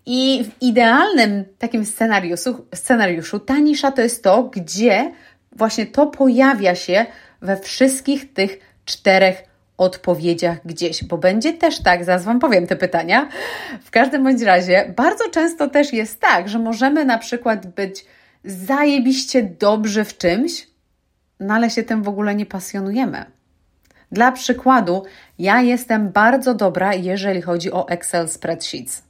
I 0.07 0.45
w 0.45 0.63
idealnym 0.63 1.45
takim 1.59 1.85
scenariuszu, 1.85 2.67
scenariuszu 2.75 3.41
ta 3.41 3.59
nisza 3.59 3.93
to 3.93 4.03
jest 4.03 4.25
to, 4.25 4.43
gdzie 4.43 5.13
właśnie 5.53 5.87
to 5.87 6.07
pojawia 6.07 6.75
się 6.75 7.07
we 7.43 7.57
wszystkich 7.57 8.33
tych 8.33 8.59
czterech 8.85 9.45
odpowiedziach 9.79 10.59
gdzieś, 10.65 11.05
bo 11.05 11.19
będzie 11.19 11.53
też 11.53 11.83
tak, 11.83 12.05
zaraz 12.05 12.25
Wam 12.25 12.39
powiem 12.39 12.67
te 12.67 12.77
pytania. 12.77 13.29
W 13.85 13.91
każdym 13.91 14.25
bądź 14.25 14.43
razie, 14.43 14.93
bardzo 14.97 15.31
często 15.31 15.71
też 15.71 15.93
jest 15.93 16.21
tak, 16.21 16.49
że 16.49 16.59
możemy 16.59 17.05
na 17.05 17.19
przykład 17.19 17.67
być 17.67 18.05
zajebiście 18.45 19.43
dobrzy 19.43 20.05
w 20.05 20.19
czymś, 20.19 20.67
no 21.41 21.55
ale 21.55 21.71
się 21.71 21.83
tym 21.83 22.03
w 22.03 22.09
ogóle 22.09 22.35
nie 22.35 22.47
pasjonujemy. 22.47 23.25
Dla 24.13 24.33
przykładu, 24.33 25.05
ja 25.39 25.63
jestem 25.63 26.09
bardzo 26.09 26.55
dobra, 26.55 26.95
jeżeli 26.95 27.43
chodzi 27.43 27.73
o 27.73 27.89
Excel 27.89 28.29
spreadsheets. 28.29 29.03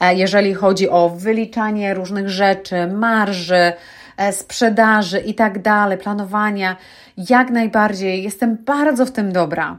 E, 0.00 0.14
jeżeli 0.14 0.54
chodzi 0.54 0.88
o 0.88 1.08
wyliczanie 1.08 1.94
różnych 1.94 2.28
rzeczy, 2.28 2.86
marży, 2.86 3.72
e, 4.16 4.32
sprzedaży 4.32 5.20
i 5.20 5.34
tak 5.34 5.62
dalej, 5.62 5.98
planowania, 5.98 6.76
jak 7.16 7.50
najbardziej 7.50 8.22
jestem 8.22 8.56
bardzo 8.64 9.06
w 9.06 9.12
tym 9.12 9.32
dobra. 9.32 9.76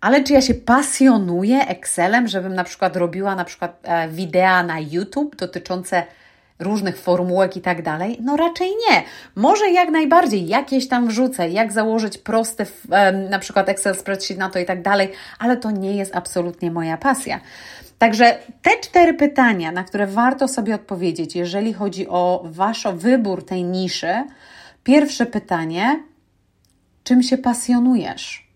Ale 0.00 0.24
czy 0.24 0.32
ja 0.32 0.40
się 0.40 0.54
pasjonuję 0.54 1.66
Excelem, 1.66 2.28
żebym 2.28 2.54
na 2.54 2.64
przykład 2.64 2.96
robiła 2.96 3.34
na 3.34 3.44
przykład 3.44 3.80
e, 3.82 4.08
wideo 4.08 4.62
na 4.62 4.80
YouTube 4.80 5.36
dotyczące 5.36 6.02
różnych 6.60 6.98
formułek 6.98 7.56
i 7.56 7.60
tak 7.60 7.82
dalej? 7.82 8.18
No 8.22 8.36
raczej 8.36 8.68
nie. 8.68 9.02
Może 9.34 9.70
jak 9.70 9.90
najbardziej 9.90 10.46
jakieś 10.46 10.88
tam 10.88 11.08
wrzucę, 11.08 11.48
jak 11.48 11.72
założyć 11.72 12.18
prosty 12.18 12.66
na 13.30 13.38
przykład 13.38 13.68
Excel 13.68 13.94
spreadsheet 13.94 14.38
na 14.38 14.50
to 14.50 14.58
i 14.58 14.64
tak 14.64 14.82
dalej, 14.82 15.12
ale 15.38 15.56
to 15.56 15.70
nie 15.70 15.96
jest 15.96 16.16
absolutnie 16.16 16.70
moja 16.70 16.96
pasja. 16.96 17.40
Także 18.00 18.38
te 18.62 18.70
cztery 18.82 19.14
pytania, 19.14 19.72
na 19.72 19.84
które 19.84 20.06
warto 20.06 20.48
sobie 20.48 20.74
odpowiedzieć, 20.74 21.36
jeżeli 21.36 21.72
chodzi 21.72 22.08
o 22.08 22.42
Wasz 22.44 22.86
wybór 22.94 23.46
tej 23.46 23.64
niszy. 23.64 24.24
Pierwsze 24.84 25.26
pytanie: 25.26 26.02
czym 27.04 27.22
się 27.22 27.38
pasjonujesz? 27.38 28.50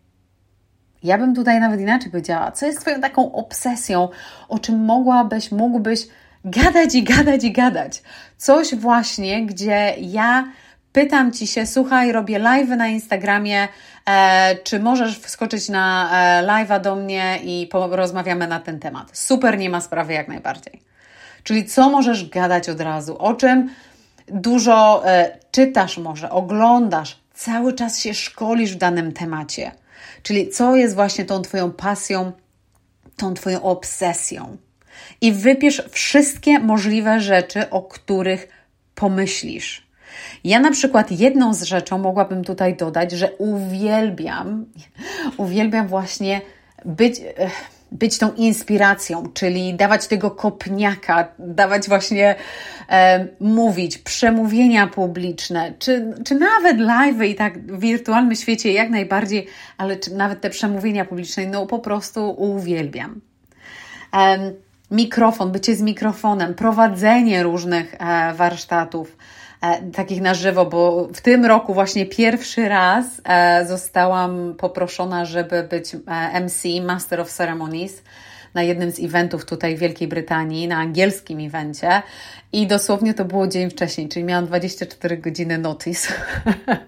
Ja 1.03 1.19
bym 1.19 1.35
tutaj 1.35 1.61
nawet 1.61 1.81
inaczej 1.81 2.11
powiedziała, 2.11 2.53
co 2.53 2.67
jest 2.67 2.81
Twoją 2.81 3.01
taką 3.01 3.33
obsesją, 3.33 4.09
o 4.49 4.59
czym 4.59 4.85
mogłabyś, 4.85 5.53
mógłbyś 5.53 6.09
gadać 6.45 6.95
i 6.95 7.03
gadać 7.03 7.45
i 7.45 7.53
gadać. 7.53 8.03
Coś 8.37 8.75
właśnie, 8.75 9.47
gdzie 9.47 9.95
ja 10.01 10.53
pytam 10.95 11.33
Ci 11.33 11.47
się, 11.47 11.67
słuchaj, 11.67 12.13
robię 12.13 12.39
live 12.39 12.69
na 12.69 12.89
Instagramie, 12.89 13.69
e, 14.07 14.57
czy 14.57 14.81
możesz 14.81 15.19
wskoczyć 15.19 15.69
na 15.69 16.11
e, 16.13 16.47
live'a 16.47 16.81
do 16.81 16.97
mnie 16.97 17.39
i 17.45 17.67
porozmawiamy 17.71 18.49
na 18.49 18.61
ten 18.61 18.81
temat. 18.81 19.19
Super, 19.19 19.59
nie 19.59 19.71
ma 19.71 19.81
sprawy 19.81 20.13
jak 20.13 20.29
najbardziej. 20.29 20.83
Czyli 21.43 21.65
co 21.65 21.91
możesz 21.91 22.29
gadać 22.29 22.69
od 22.69 22.81
razu, 22.81 23.19
o 23.19 23.35
czym 23.35 23.71
dużo 24.29 25.03
e, 25.07 25.39
czytasz 25.51 25.99
może, 25.99 26.31
oglądasz, 26.31 27.19
cały 27.35 27.73
czas 27.73 27.99
się 27.99 28.15
szkolisz 28.15 28.75
w 28.75 28.79
danym 28.79 29.13
temacie. 29.13 29.73
Czyli 30.23 30.49
co 30.49 30.77
jest 30.77 30.95
właśnie 30.95 31.25
tą 31.25 31.43
Twoją 31.43 31.73
pasją, 31.73 32.33
tą 33.17 33.35
Twoją 33.35 33.63
obsesją. 33.63 34.57
I 35.21 35.33
wypisz 35.33 35.83
wszystkie 35.91 36.59
możliwe 36.59 37.21
rzeczy, 37.21 37.71
o 37.71 37.83
których 37.83 38.49
pomyślisz. 38.95 39.85
Ja 40.45 40.61
na 40.61 40.71
przykład 40.71 41.11
jedną 41.11 41.55
z 41.55 41.63
rzeczą 41.63 41.99
mogłabym 41.99 42.45
tutaj 42.45 42.77
dodać, 42.77 43.13
że 43.13 43.33
uwielbiam, 43.33 44.67
uwielbiam 45.37 45.89
właśnie 45.89 46.41
być, 46.85 47.21
eh, 47.37 47.53
być 47.95 48.19
tą 48.19 48.33
inspiracją, 48.33 49.25
czyli 49.35 49.75
dawać 49.75 50.07
tego 50.07 50.31
kopniaka, 50.31 51.29
dawać 51.39 51.89
właśnie 51.89 52.35
e, 52.91 53.27
mówić, 53.41 53.99
przemówienia 53.99 54.87
publiczne, 54.87 55.73
czy, 55.79 56.15
czy 56.25 56.35
nawet 56.35 56.79
live 56.79 57.23
i 57.23 57.35
tak 57.35 57.59
w 57.59 57.81
wirtualnym 57.81 58.37
świecie 58.37 58.73
jak 58.73 58.91
najbardziej, 58.91 59.47
ale 59.79 59.97
nawet 60.17 60.41
te 60.41 60.51
przemówienia 60.51 61.05
publiczne, 61.05 61.47
no 61.47 61.67
po 61.67 61.79
prostu 61.79 62.31
uwielbiam. 62.31 63.21
E, 64.17 64.53
mikrofon, 64.91 65.53
bycie 65.53 65.77
z 65.77 65.83
mikrofonem, 65.83 66.55
prowadzenie 66.55 67.43
różnych 67.43 67.95
e, 67.95 68.35
warsztatów 68.35 69.17
takich 69.93 70.21
na 70.21 70.35
żywo, 70.35 70.67
bo 70.67 71.09
w 71.15 71.21
tym 71.21 71.45
roku 71.45 71.75
właśnie 71.75 72.07
pierwszy 72.07 72.69
raz 72.69 73.07
e, 73.25 73.67
zostałam 73.67 74.55
poproszona, 74.59 75.25
żeby 75.25 75.63
być 75.63 75.95
e, 75.95 76.41
MC, 76.41 76.65
Master 76.83 77.21
of 77.21 77.33
Ceremonies 77.33 78.03
na 78.55 78.63
jednym 78.63 78.91
z 78.91 78.99
eventów 79.01 79.45
tutaj 79.45 79.77
w 79.77 79.79
Wielkiej 79.79 80.09
Brytanii, 80.09 80.69
na 80.69 80.77
angielskim 80.77 81.47
evencie 81.47 82.03
i 82.53 82.67
dosłownie 82.67 83.15
to 83.15 83.25
było 83.25 83.47
dzień 83.47 83.71
wcześniej, 83.71 84.09
czyli 84.09 84.25
miałam 84.25 84.47
24 84.47 85.19
godziny 85.19 85.59
notice. 85.59 86.13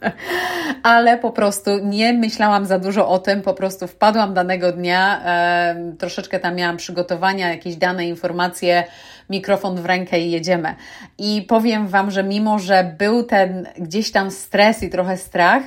Ale 0.82 1.18
po 1.18 1.30
prostu 1.30 1.70
nie 1.84 2.12
myślałam 2.12 2.66
za 2.66 2.78
dużo 2.78 3.08
o 3.08 3.18
tym, 3.18 3.42
po 3.42 3.54
prostu 3.54 3.86
wpadłam 3.86 4.34
danego 4.34 4.72
dnia, 4.72 5.22
e, 5.24 5.92
troszeczkę 5.98 6.40
tam 6.40 6.54
miałam 6.54 6.76
przygotowania, 6.76 7.50
jakieś 7.50 7.76
dane 7.76 8.08
informacje, 8.08 8.84
mikrofon 9.30 9.82
w 9.82 9.86
rękę 9.86 10.20
i 10.20 10.30
jedziemy. 10.30 10.74
I 11.18 11.42
powiem 11.48 11.88
Wam, 11.88 12.10
że 12.10 12.24
mimo, 12.24 12.58
że 12.58 12.94
był 12.98 13.22
ten 13.22 13.66
gdzieś 13.78 14.12
tam 14.12 14.30
stres 14.30 14.82
i 14.82 14.90
trochę 14.90 15.16
strach, 15.16 15.62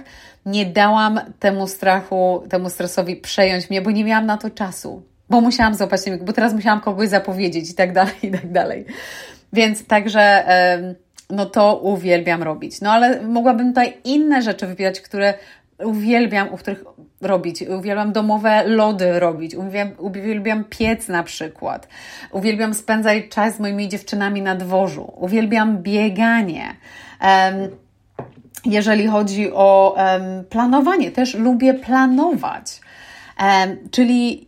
nie 0.46 0.66
dałam 0.66 1.20
temu 1.40 1.68
strachu, 1.68 2.44
temu 2.50 2.70
stresowi 2.70 3.16
przejąć 3.16 3.70
mnie, 3.70 3.82
bo 3.82 3.92
nie 3.92 4.04
miałam 4.04 4.26
na 4.26 4.38
to 4.38 4.50
czasu 4.50 5.04
bo 5.30 5.42
musiałam 5.42 5.76
złapać 5.76 6.02
bo 6.22 6.34
teraz 6.34 6.54
musiałam 6.54 6.82
kogoś 6.82 7.10
zapowiedzieć 7.10 7.72
i 7.72 7.74
tak 7.74 7.94
dalej, 7.94 8.14
i 8.24 8.32
tak 8.32 8.52
dalej. 8.52 8.86
Więc 9.54 9.86
także 9.86 10.46
no 11.30 11.46
to 11.46 11.78
uwielbiam 11.78 12.44
robić. 12.44 12.82
No 12.82 12.92
ale 12.92 13.22
mogłabym 13.22 13.68
tutaj 13.68 13.98
inne 14.04 14.42
rzeczy 14.42 14.68
wypierać, 14.68 15.02
które 15.02 15.34
uwielbiam, 15.86 16.54
u 16.54 16.58
których 16.58 16.84
robić. 17.22 17.62
Uwielbiam 17.62 18.12
domowe 18.12 18.64
lody 18.68 19.20
robić. 19.20 19.56
Uwielbiam, 19.56 19.92
uwielbiam 19.98 20.64
piec 20.64 21.08
na 21.08 21.24
przykład. 21.24 21.88
Uwielbiam 22.32 22.74
spędzać 22.74 23.24
czas 23.30 23.56
z 23.56 23.60
moimi 23.60 23.90
dziewczynami 23.90 24.42
na 24.42 24.56
dworzu. 24.56 25.14
Uwielbiam 25.18 25.84
bieganie. 25.84 26.76
Um, 27.22 27.70
jeżeli 28.66 29.08
chodzi 29.08 29.52
o 29.54 29.96
um, 29.98 30.46
planowanie, 30.46 31.12
też 31.12 31.36
lubię 31.36 31.74
planować. 31.74 32.82
Um, 33.40 33.78
czyli 33.92 34.48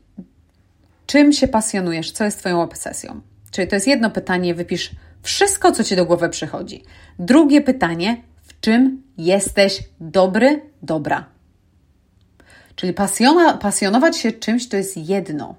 czym 1.05 1.33
się 1.33 1.47
pasjonujesz, 1.47 2.11
co 2.11 2.23
jest 2.23 2.39
Twoją 2.39 2.61
obsesją. 2.61 3.21
Czyli 3.51 3.67
to 3.67 3.75
jest 3.75 3.87
jedno 3.87 4.09
pytanie, 4.09 4.53
wypisz 4.53 4.91
wszystko, 5.21 5.71
co 5.71 5.83
Ci 5.83 5.95
do 5.95 6.05
głowy 6.05 6.29
przychodzi. 6.29 6.83
Drugie 7.19 7.61
pytanie, 7.61 8.17
czym 8.61 9.03
jesteś 9.17 9.83
dobry, 9.99 10.61
dobra. 10.83 11.25
Czyli 12.75 12.93
pasjona, 12.93 13.57
pasjonować 13.57 14.17
się 14.17 14.31
czymś 14.31 14.69
to 14.69 14.77
jest 14.77 14.97
jedno, 14.97 15.55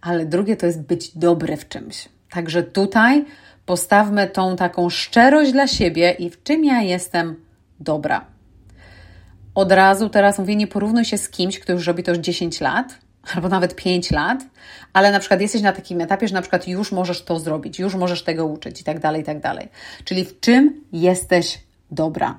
ale 0.00 0.26
drugie 0.26 0.56
to 0.56 0.66
jest 0.66 0.82
być 0.82 1.18
dobry 1.18 1.56
w 1.56 1.68
czymś. 1.68 2.08
Także 2.30 2.62
tutaj 2.62 3.24
postawmy 3.66 4.26
tą 4.26 4.56
taką 4.56 4.90
szczerość 4.90 5.52
dla 5.52 5.66
siebie 5.66 6.10
i 6.10 6.30
w 6.30 6.42
czym 6.42 6.64
ja 6.64 6.82
jestem 6.82 7.36
dobra. 7.80 8.26
Od 9.54 9.72
razu 9.72 10.08
teraz 10.08 10.38
mówię, 10.38 10.56
nie 10.56 10.66
porównuj 10.66 11.04
się 11.04 11.18
z 11.18 11.28
kimś, 11.28 11.58
kto 11.58 11.72
już 11.72 11.86
robi 11.86 12.02
to 12.02 12.10
już 12.10 12.20
10 12.20 12.60
lat, 12.60 12.98
albo 13.34 13.48
nawet 13.48 13.76
5 13.76 14.10
lat, 14.10 14.44
ale 14.92 15.12
na 15.12 15.18
przykład 15.18 15.40
jesteś 15.40 15.62
na 15.62 15.72
takim 15.72 16.00
etapie, 16.00 16.28
że 16.28 16.34
na 16.34 16.42
przykład 16.42 16.68
już 16.68 16.92
możesz 16.92 17.24
to 17.24 17.38
zrobić, 17.38 17.78
już 17.78 17.94
możesz 17.94 18.22
tego 18.22 18.46
uczyć 18.46 18.80
i 18.80 18.84
tak 18.84 19.00
dalej, 19.00 19.22
i 19.22 19.24
tak 19.24 19.40
dalej. 19.40 19.68
Czyli 20.04 20.24
w 20.24 20.40
czym 20.40 20.84
jesteś 20.92 21.58
dobra? 21.92 22.38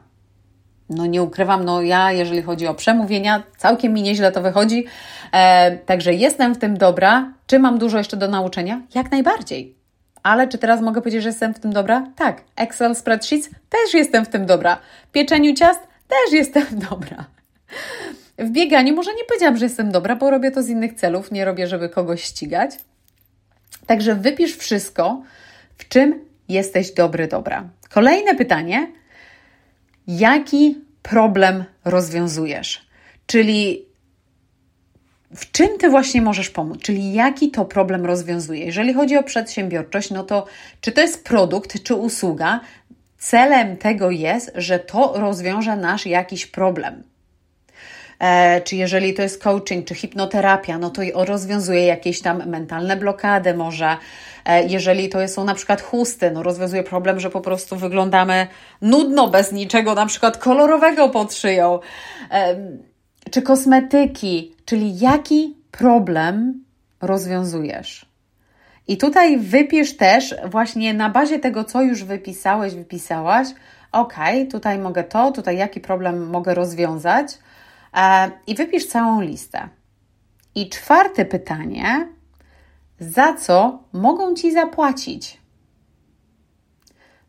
No 0.89 1.05
nie 1.05 1.23
ukrywam, 1.23 1.65
no 1.65 1.81
ja, 1.81 2.11
jeżeli 2.11 2.41
chodzi 2.41 2.67
o 2.67 2.73
przemówienia, 2.73 3.43
całkiem 3.57 3.93
mi 3.93 4.01
nieźle 4.01 4.31
to 4.31 4.41
wychodzi, 4.41 4.85
e, 5.31 5.77
także 5.77 6.13
jestem 6.13 6.55
w 6.55 6.57
tym 6.57 6.77
dobra. 6.77 7.33
Czy 7.47 7.59
mam 7.59 7.77
dużo 7.77 7.97
jeszcze 7.97 8.17
do 8.17 8.27
nauczenia? 8.27 8.81
Jak 8.95 9.11
najbardziej. 9.11 9.75
Ale 10.23 10.47
czy 10.47 10.57
teraz 10.57 10.81
mogę 10.81 11.01
powiedzieć, 11.01 11.23
że 11.23 11.29
jestem 11.29 11.53
w 11.53 11.59
tym 11.59 11.73
dobra? 11.73 12.07
Tak. 12.15 12.41
Excel 12.55 12.95
spreadsheets? 12.95 13.49
Też 13.69 13.93
jestem 13.93 14.25
w 14.25 14.29
tym 14.29 14.45
dobra. 14.45 14.77
Pieczeniu 15.11 15.53
ciast? 15.53 15.79
Też 16.07 16.33
jestem 16.33 16.65
dobra. 16.89 17.25
W 18.37 18.49
bieganiu 18.49 18.95
może 18.95 19.11
nie 19.13 19.23
powiedziałam, 19.27 19.57
że 19.57 19.65
jestem 19.65 19.91
dobra, 19.91 20.15
bo 20.15 20.29
robię 20.29 20.51
to 20.51 20.63
z 20.63 20.69
innych 20.69 20.93
celów, 20.93 21.31
nie 21.31 21.45
robię, 21.45 21.67
żeby 21.67 21.89
kogoś 21.89 22.23
ścigać. 22.23 22.71
Także 23.87 24.15
wypisz 24.15 24.57
wszystko, 24.57 25.21
w 25.77 25.87
czym 25.87 26.25
jesteś 26.49 26.91
dobry, 26.91 27.27
dobra. 27.27 27.69
Kolejne 27.89 28.35
pytanie: 28.35 28.87
jaki 30.07 30.81
problem 31.01 31.63
rozwiązujesz? 31.85 32.85
Czyli 33.25 33.85
w 35.35 35.51
czym 35.51 35.77
ty 35.77 35.89
właśnie 35.89 36.21
możesz 36.21 36.49
pomóc? 36.49 36.81
Czyli 36.81 37.13
jaki 37.13 37.51
to 37.51 37.65
problem 37.65 38.05
rozwiązuje? 38.05 38.65
Jeżeli 38.65 38.93
chodzi 38.93 39.17
o 39.17 39.23
przedsiębiorczość, 39.23 40.11
no 40.11 40.23
to 40.23 40.45
czy 40.81 40.91
to 40.91 41.01
jest 41.01 41.23
produkt, 41.23 41.83
czy 41.83 41.95
usługa, 41.95 42.59
celem 43.17 43.77
tego 43.77 44.11
jest, 44.11 44.51
że 44.55 44.79
to 44.79 45.13
rozwiąże 45.15 45.75
nasz 45.75 46.05
jakiś 46.05 46.45
problem. 46.45 47.03
E, 48.23 48.61
czy 48.61 48.75
jeżeli 48.75 49.13
to 49.13 49.21
jest 49.21 49.43
coaching, 49.43 49.87
czy 49.87 49.95
hipnoterapia, 49.95 50.77
no 50.77 50.89
to 50.89 51.01
rozwiązuje 51.13 51.85
jakieś 51.85 52.21
tam 52.21 52.49
mentalne 52.49 52.97
blokady 52.97 53.53
może. 53.53 53.97
E, 54.45 54.63
jeżeli 54.63 55.09
to 55.09 55.27
są 55.27 55.43
na 55.43 55.55
przykład 55.55 55.81
chusty, 55.81 56.31
no 56.31 56.43
rozwiązuje 56.43 56.83
problem, 56.83 57.19
że 57.19 57.29
po 57.29 57.41
prostu 57.41 57.75
wyglądamy 57.75 58.47
nudno 58.81 59.27
bez 59.27 59.51
niczego, 59.51 59.95
na 59.95 60.05
przykład 60.05 60.37
kolorowego 60.37 61.09
pod 61.09 61.33
szyją. 61.33 61.79
E, 62.31 62.55
czy 63.31 63.41
kosmetyki, 63.41 64.55
czyli 64.65 64.99
jaki 64.99 65.57
problem 65.71 66.63
rozwiązujesz? 67.01 68.05
I 68.87 68.97
tutaj 68.97 69.37
wypisz 69.37 69.97
też 69.97 70.35
właśnie 70.45 70.93
na 70.93 71.09
bazie 71.09 71.39
tego, 71.39 71.63
co 71.63 71.81
już 71.81 72.03
wypisałeś, 72.03 72.73
wypisałaś, 72.73 73.47
ok, 73.91 74.15
tutaj 74.51 74.79
mogę 74.79 75.03
to, 75.03 75.31
tutaj 75.31 75.57
jaki 75.57 75.79
problem 75.79 76.29
mogę 76.29 76.53
rozwiązać 76.53 77.27
i 78.47 78.55
wypisz 78.55 78.85
całą 78.85 79.21
listę. 79.21 79.69
I 80.55 80.69
czwarte 80.69 81.25
pytanie, 81.25 82.07
za 82.99 83.33
co 83.33 83.83
mogą 83.93 84.33
Ci 84.33 84.51
zapłacić? 84.51 85.43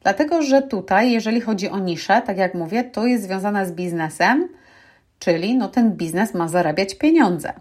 Dlatego, 0.02 0.42
że 0.42 0.62
tutaj, 0.62 1.12
jeżeli 1.12 1.40
chodzi 1.40 1.68
o 1.68 1.78
niszę, 1.78 2.22
tak 2.26 2.38
jak 2.38 2.54
mówię, 2.54 2.84
to 2.84 3.06
jest 3.06 3.24
związane 3.24 3.66
z 3.66 3.72
biznesem, 3.72 4.48
czyli 5.18 5.56
no, 5.56 5.68
ten 5.68 5.92
biznes 5.92 6.34
ma 6.34 6.48
zarabiać 6.48 6.94
pieniądze. 6.94 7.52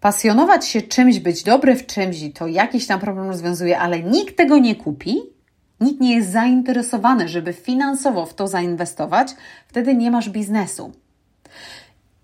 Pasjonować 0.00 0.66
się 0.66 0.82
czymś, 0.82 1.18
być 1.18 1.42
dobry 1.42 1.76
w 1.76 1.86
czymś 1.86 2.16
to 2.34 2.46
jakiś 2.46 2.86
tam 2.86 3.00
problem 3.00 3.26
rozwiązuje, 3.28 3.78
ale 3.78 4.02
nikt 4.02 4.36
tego 4.36 4.58
nie 4.58 4.76
kupi, 4.76 5.16
nikt 5.80 6.00
nie 6.00 6.14
jest 6.14 6.30
zainteresowany, 6.30 7.28
żeby 7.28 7.52
finansowo 7.52 8.26
w 8.26 8.34
to 8.34 8.48
zainwestować, 8.48 9.34
wtedy 9.66 9.94
nie 9.94 10.10
masz 10.10 10.30
biznesu. 10.30 10.92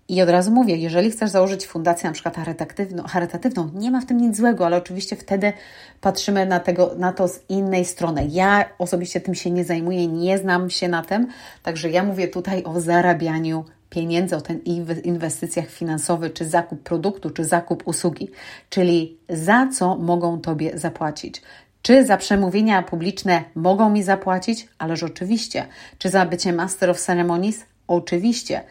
I 0.09 0.21
od 0.21 0.29
razu 0.29 0.51
mówię, 0.51 0.75
jeżeli 0.75 1.11
chcesz 1.11 1.29
założyć 1.29 1.67
fundację 1.67 2.09
na 2.09 2.13
przykład 2.13 2.35
charytatywną, 2.35 3.03
charytatywną, 3.03 3.69
nie 3.73 3.91
ma 3.91 4.01
w 4.01 4.05
tym 4.05 4.17
nic 4.17 4.37
złego, 4.37 4.65
ale 4.65 4.77
oczywiście 4.77 5.15
wtedy 5.15 5.53
patrzymy 6.01 6.45
na, 6.45 6.59
tego, 6.59 6.95
na 6.97 7.13
to 7.13 7.27
z 7.27 7.39
innej 7.49 7.85
strony. 7.85 8.27
Ja 8.31 8.65
osobiście 8.77 9.21
tym 9.21 9.35
się 9.35 9.51
nie 9.51 9.63
zajmuję, 9.63 10.07
nie 10.07 10.37
znam 10.37 10.69
się 10.69 10.87
na 10.87 11.03
tym, 11.03 11.27
także 11.63 11.89
ja 11.89 12.03
mówię 12.03 12.27
tutaj 12.27 12.63
o 12.63 12.81
zarabianiu 12.81 13.65
pieniędzy, 13.89 14.35
o 14.35 14.41
ten 14.41 14.59
inwestycjach 15.03 15.69
finansowych, 15.69 16.33
czy 16.33 16.45
zakup 16.45 16.83
produktu, 16.83 17.29
czy 17.29 17.45
zakup 17.45 17.87
usługi, 17.87 18.29
czyli 18.69 19.17
za 19.29 19.67
co 19.67 19.95
mogą 19.95 20.41
Tobie 20.41 20.77
zapłacić. 20.77 21.41
Czy 21.81 22.05
za 22.05 22.17
przemówienia 22.17 22.83
publiczne 22.83 23.43
mogą 23.55 23.89
mi 23.89 24.03
zapłacić? 24.03 24.67
Ależ 24.77 25.03
oczywiście. 25.03 25.65
Czy 25.97 26.09
za 26.09 26.25
bycie 26.25 26.53
Master 26.53 26.89
of 26.89 26.99
Ceremonies? 26.99 27.65
Oczywiście. 27.87 28.63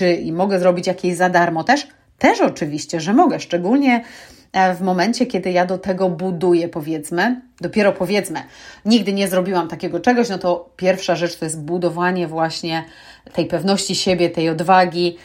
Czy 0.00 0.32
mogę 0.32 0.58
zrobić 0.58 0.86
jakieś 0.86 1.16
za 1.16 1.28
darmo 1.28 1.64
też? 1.64 1.86
Też 2.18 2.40
oczywiście, 2.40 3.00
że 3.00 3.12
mogę, 3.12 3.40
szczególnie 3.40 4.04
e, 4.52 4.74
w 4.74 4.80
momencie, 4.80 5.26
kiedy 5.26 5.50
ja 5.50 5.66
do 5.66 5.78
tego 5.78 6.08
buduję, 6.08 6.68
powiedzmy, 6.68 7.40
dopiero 7.60 7.92
powiedzmy, 7.92 8.42
nigdy 8.84 9.12
nie 9.12 9.28
zrobiłam 9.28 9.68
takiego 9.68 10.00
czegoś, 10.00 10.28
no 10.28 10.38
to 10.38 10.70
pierwsza 10.76 11.16
rzecz 11.16 11.36
to 11.36 11.44
jest 11.44 11.60
budowanie 11.60 12.28
właśnie 12.28 12.84
tej 13.32 13.46
pewności 13.46 13.94
siebie, 13.94 14.30
tej 14.30 14.48
odwagi, 14.48 15.16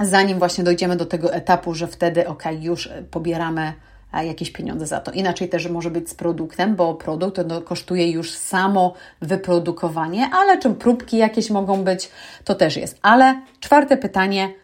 zanim 0.00 0.38
właśnie 0.38 0.64
dojdziemy 0.64 0.96
do 0.96 1.06
tego 1.06 1.34
etapu, 1.34 1.74
że 1.74 1.86
wtedy, 1.86 2.28
ok, 2.28 2.42
już 2.60 2.88
pobieramy 3.10 3.72
jakieś 4.12 4.50
pieniądze 4.50 4.86
za 4.86 5.00
to. 5.00 5.12
Inaczej 5.12 5.48
też 5.48 5.68
może 5.68 5.90
być 5.90 6.10
z 6.10 6.14
produktem, 6.14 6.76
bo 6.76 6.94
produkt 6.94 7.38
no, 7.46 7.60
kosztuje 7.60 8.10
już 8.10 8.30
samo 8.30 8.94
wyprodukowanie, 9.20 10.30
ale 10.32 10.58
czym 10.58 10.74
próbki 10.74 11.16
jakieś 11.16 11.50
mogą 11.50 11.84
być, 11.84 12.10
to 12.44 12.54
też 12.54 12.76
jest. 12.76 12.98
Ale 13.02 13.40
czwarte 13.60 13.96
pytanie, 13.96 14.54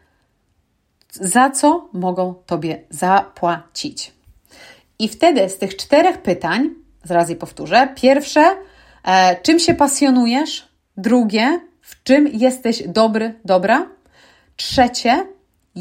za 1.12 1.50
co 1.50 1.88
mogą 1.92 2.34
Tobie 2.46 2.82
zapłacić? 2.90 4.12
I 4.98 5.08
wtedy 5.08 5.48
z 5.48 5.58
tych 5.58 5.76
czterech 5.76 6.22
pytań, 6.22 6.70
zaraz 7.04 7.30
je 7.30 7.36
powtórzę. 7.36 7.88
Pierwsze, 7.96 8.56
e, 9.04 9.36
czym 9.42 9.58
się 9.58 9.74
pasjonujesz? 9.74 10.68
Drugie, 10.96 11.60
w 11.80 12.02
czym 12.02 12.28
jesteś 12.28 12.88
dobry, 12.88 13.34
dobra? 13.44 13.86
Trzecie, 14.56 15.26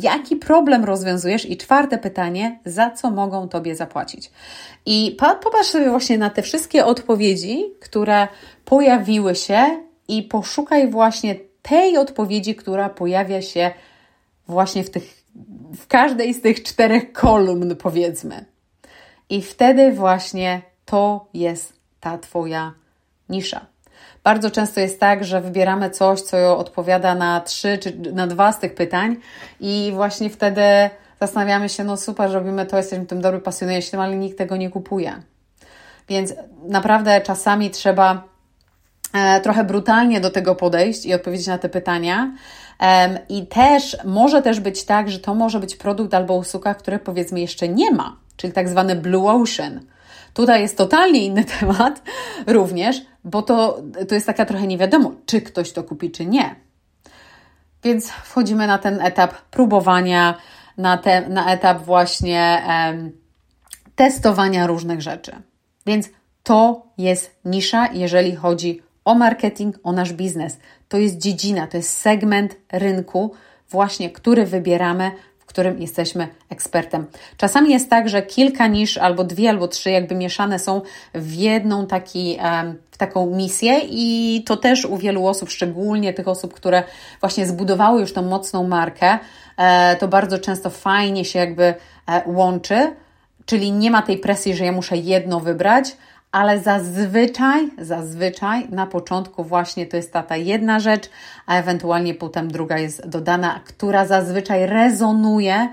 Jaki 0.02 0.36
problem 0.36 0.86
rozwiązujesz? 0.86 1.50
I 1.50 1.58
czwarte 1.58 1.98
pytanie, 1.98 2.60
za 2.66 2.92
co 2.92 3.12
mogą 3.12 3.50
Tobie 3.50 3.76
zapłacić? 3.76 4.32
I 4.86 5.18
popatrz 5.44 5.70
sobie 5.70 5.90
właśnie 5.90 6.18
na 6.18 6.30
te 6.30 6.42
wszystkie 6.42 6.86
odpowiedzi, 6.86 7.64
które 7.80 8.28
pojawiły 8.66 9.36
się 9.36 9.66
i 10.08 10.24
poszukaj 10.24 10.92
właśnie 10.92 11.36
tej 11.62 11.98
odpowiedzi, 11.98 12.56
która 12.56 12.90
pojawia 12.90 13.42
się 13.42 13.72
właśnie 14.48 14.84
w, 14.84 14.90
tych, 14.90 15.24
w 15.78 15.88
każdej 15.88 16.34
z 16.34 16.42
tych 16.42 16.64
czterech 16.64 17.14
kolumn, 17.14 17.76
powiedzmy. 17.76 18.46
I 19.30 19.42
wtedy 19.42 19.92
właśnie 19.92 20.62
to 20.86 21.28
jest 21.34 21.74
ta 22.00 22.18
Twoja 22.18 22.74
nisza. 23.30 23.66
Bardzo 24.28 24.52
często 24.52 24.80
jest 24.80 25.00
tak, 25.00 25.24
że 25.24 25.42
wybieramy 25.42 25.90
coś, 25.90 26.22
co 26.22 26.58
odpowiada 26.58 27.16
na 27.16 27.42
trzy 27.42 27.78
czy 27.78 27.98
na 28.14 28.28
dwa 28.28 28.52
z 28.52 28.60
tych 28.60 28.76
pytań, 28.76 29.16
i 29.60 29.92
właśnie 29.96 30.30
wtedy 30.30 30.62
zastanawiamy 31.22 31.70
się, 31.70 31.84
no 31.84 31.98
super, 31.98 32.32
robimy 32.32 32.66
to, 32.66 32.78
jesteśmy 32.78 33.06
tym 33.06 33.22
dobry, 33.22 33.40
pasjonujemy 33.40 33.82
się 33.82 33.92
tym, 33.92 34.00
ale 34.00 34.16
nikt 34.16 34.38
tego 34.38 34.58
nie 34.58 34.70
kupuje. 34.70 35.22
Więc 36.10 36.34
naprawdę 36.64 37.22
czasami 37.22 37.70
trzeba 37.70 38.24
e, 39.14 39.42
trochę 39.42 39.64
brutalnie 39.64 40.22
do 40.22 40.30
tego 40.30 40.56
podejść 40.56 41.06
i 41.06 41.14
odpowiedzieć 41.14 41.48
na 41.48 41.58
te 41.58 41.70
pytania. 41.70 42.32
I 43.30 43.48
też 43.48 43.98
może 44.06 44.42
też 44.42 44.60
być 44.60 44.84
tak, 44.84 45.10
że 45.10 45.20
to 45.20 45.36
może 45.36 45.60
być 45.60 45.76
produkt 45.76 46.14
albo 46.14 46.34
usługa, 46.34 46.74
które 46.74 47.00
powiedzmy 47.00 47.40
jeszcze 47.40 47.68
nie 47.70 47.92
ma, 47.92 48.16
czyli 48.38 48.54
tak 48.54 48.70
zwany 48.70 48.96
blue 48.96 49.32
ocean 49.32 49.80
Tutaj 50.38 50.62
jest 50.62 50.78
totalnie 50.78 51.26
inny 51.26 51.46
temat 51.60 52.02
również, 52.48 53.02
bo 53.28 53.42
to, 53.42 53.82
to 54.08 54.16
jest 54.16 54.28
taka 54.28 54.46
trochę 54.46 54.68
nie 54.68 54.78
wiadomo, 54.78 55.12
czy 55.26 55.42
ktoś 55.42 55.72
to 55.72 55.84
kupi, 55.84 56.12
czy 56.12 56.26
nie. 56.26 56.56
Więc 57.84 58.10
wchodzimy 58.10 58.68
na 58.68 58.78
ten 58.78 59.02
etap 59.02 59.42
próbowania, 59.42 60.38
na, 60.78 60.98
te, 60.98 61.30
na 61.30 61.52
etap 61.52 61.82
właśnie 61.82 62.64
em, 62.68 63.12
testowania 63.96 64.68
różnych 64.68 65.02
rzeczy. 65.02 65.32
Więc 65.86 66.10
to 66.44 66.86
jest 66.98 67.40
nisza, 67.46 67.88
jeżeli 67.94 68.36
chodzi 68.36 68.82
o 69.06 69.16
marketing, 69.16 69.80
o 69.84 69.92
nasz 69.92 70.14
biznes. 70.14 70.60
To 70.90 70.98
jest 70.98 71.18
dziedzina, 71.18 71.68
to 71.68 71.78
jest 71.78 71.98
segment 71.98 72.56
rynku, 72.72 73.34
właśnie 73.70 74.10
który 74.10 74.46
wybieramy 74.46 75.12
którym 75.48 75.82
jesteśmy 75.82 76.28
ekspertem. 76.50 77.06
Czasami 77.38 77.72
jest 77.72 77.90
tak, 77.90 78.10
że 78.10 78.22
kilka 78.22 78.68
niż, 78.68 78.98
albo 78.98 79.24
dwie, 79.24 79.50
albo 79.50 79.68
trzy, 79.68 79.92
jakby 79.92 80.16
mieszane 80.16 80.60
są 80.60 80.82
w 81.14 81.34
jedną 81.34 81.88
taki, 81.88 82.38
w 82.92 82.98
taką 82.98 83.26
misję, 83.26 83.80
i 83.90 84.44
to 84.46 84.58
też 84.58 84.86
u 84.86 84.98
wielu 84.98 85.28
osób, 85.28 85.50
szczególnie 85.50 86.14
tych 86.14 86.28
osób, 86.28 86.54
które 86.54 86.84
właśnie 87.20 87.48
zbudowały 87.48 88.02
już 88.02 88.14
tą 88.14 88.22
mocną 88.22 88.68
markę, 88.68 89.20
e, 89.58 89.96
to 89.96 90.08
bardzo 90.08 90.40
często 90.40 90.70
fajnie 90.70 91.26
się 91.26 91.40
jakby 91.40 91.64
e, 91.64 92.22
łączy, 92.26 92.96
czyli 93.46 93.72
nie 93.72 93.92
ma 93.92 94.02
tej 94.02 94.18
presji, 94.18 94.56
że 94.56 94.66
ja 94.66 94.72
muszę 94.72 94.98
jedno 94.98 95.40
wybrać, 95.40 95.98
ale 96.32 96.60
zazwyczaj, 96.60 97.70
zazwyczaj 97.78 98.70
na 98.70 98.88
początku 98.88 99.44
właśnie 99.44 99.86
to 99.86 99.98
jest 99.98 100.14
ta, 100.14 100.24
ta 100.24 100.36
jedna 100.36 100.80
rzecz, 100.80 101.10
a 101.46 101.56
ewentualnie 101.60 102.14
potem 102.14 102.52
druga 102.52 102.78
jest 102.78 103.08
dodana, 103.08 103.60
która 103.66 104.06
zazwyczaj 104.06 104.66
rezonuje, 104.66 105.70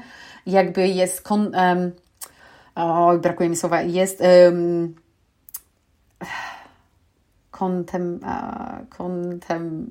jakby 0.46 0.88
jest 0.88 1.22
kon, 1.22 1.52
um, 1.54 1.92
brakuje 3.20 3.48
mi 3.48 3.56
słowa, 3.56 3.82
jest 3.82 4.20
um, 4.20 4.94
kontem, 7.50 8.20
uh, 8.22 8.88
kontem 8.88 9.90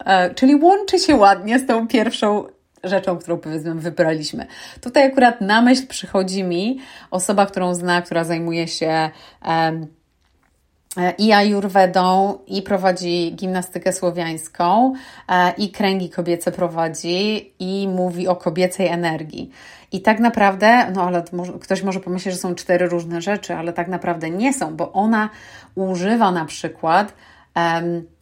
uh, 0.00 0.34
czyli 0.34 0.54
łączy 0.54 0.98
się 0.98 1.16
ładnie 1.16 1.58
z 1.58 1.66
tą 1.66 1.88
pierwszą 1.88 2.57
rzeczą, 2.84 3.18
którą 3.18 3.38
powiedzmy 3.38 3.74
wybraliśmy. 3.74 4.46
Tutaj 4.80 5.06
akurat 5.06 5.40
na 5.40 5.62
myśl 5.62 5.86
przychodzi 5.86 6.44
mi 6.44 6.78
osoba, 7.10 7.46
którą 7.46 7.74
zna, 7.74 8.02
która 8.02 8.24
zajmuje 8.24 8.68
się 8.68 9.10
um, 9.46 9.86
i 11.18 11.32
ajurwedą, 11.32 12.38
i 12.46 12.62
prowadzi 12.62 13.32
gimnastykę 13.34 13.92
słowiańską, 13.92 14.94
e, 15.28 15.52
i 15.58 15.70
kręgi 15.70 16.10
kobiece 16.10 16.52
prowadzi, 16.52 17.52
i 17.58 17.88
mówi 17.88 18.28
o 18.28 18.36
kobiecej 18.36 18.86
energii. 18.86 19.50
I 19.92 20.00
tak 20.00 20.20
naprawdę, 20.20 20.90
no 20.94 21.02
ale 21.02 21.24
ktoś 21.60 21.82
może 21.82 22.00
pomyśleć, 22.00 22.34
że 22.34 22.40
są 22.40 22.54
cztery 22.54 22.88
różne 22.88 23.22
rzeczy, 23.22 23.54
ale 23.54 23.72
tak 23.72 23.88
naprawdę 23.88 24.30
nie 24.30 24.52
są, 24.52 24.76
bo 24.76 24.92
ona 24.92 25.28
używa 25.74 26.32
na 26.32 26.44
przykład 26.44 27.12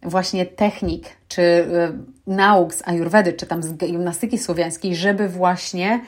właśnie 0.03 0.47
technik 0.47 1.05
czy 1.29 1.43
e, 1.43 1.67
nauk 2.27 2.75
z 2.75 2.89
ayurvedy, 2.89 3.33
czy 3.33 3.47
tam 3.47 3.62
z 3.62 3.73
gimnastyki 3.73 4.39
słowiańskiej, 4.39 4.97
żeby 4.97 5.29
właśnie 5.29 6.01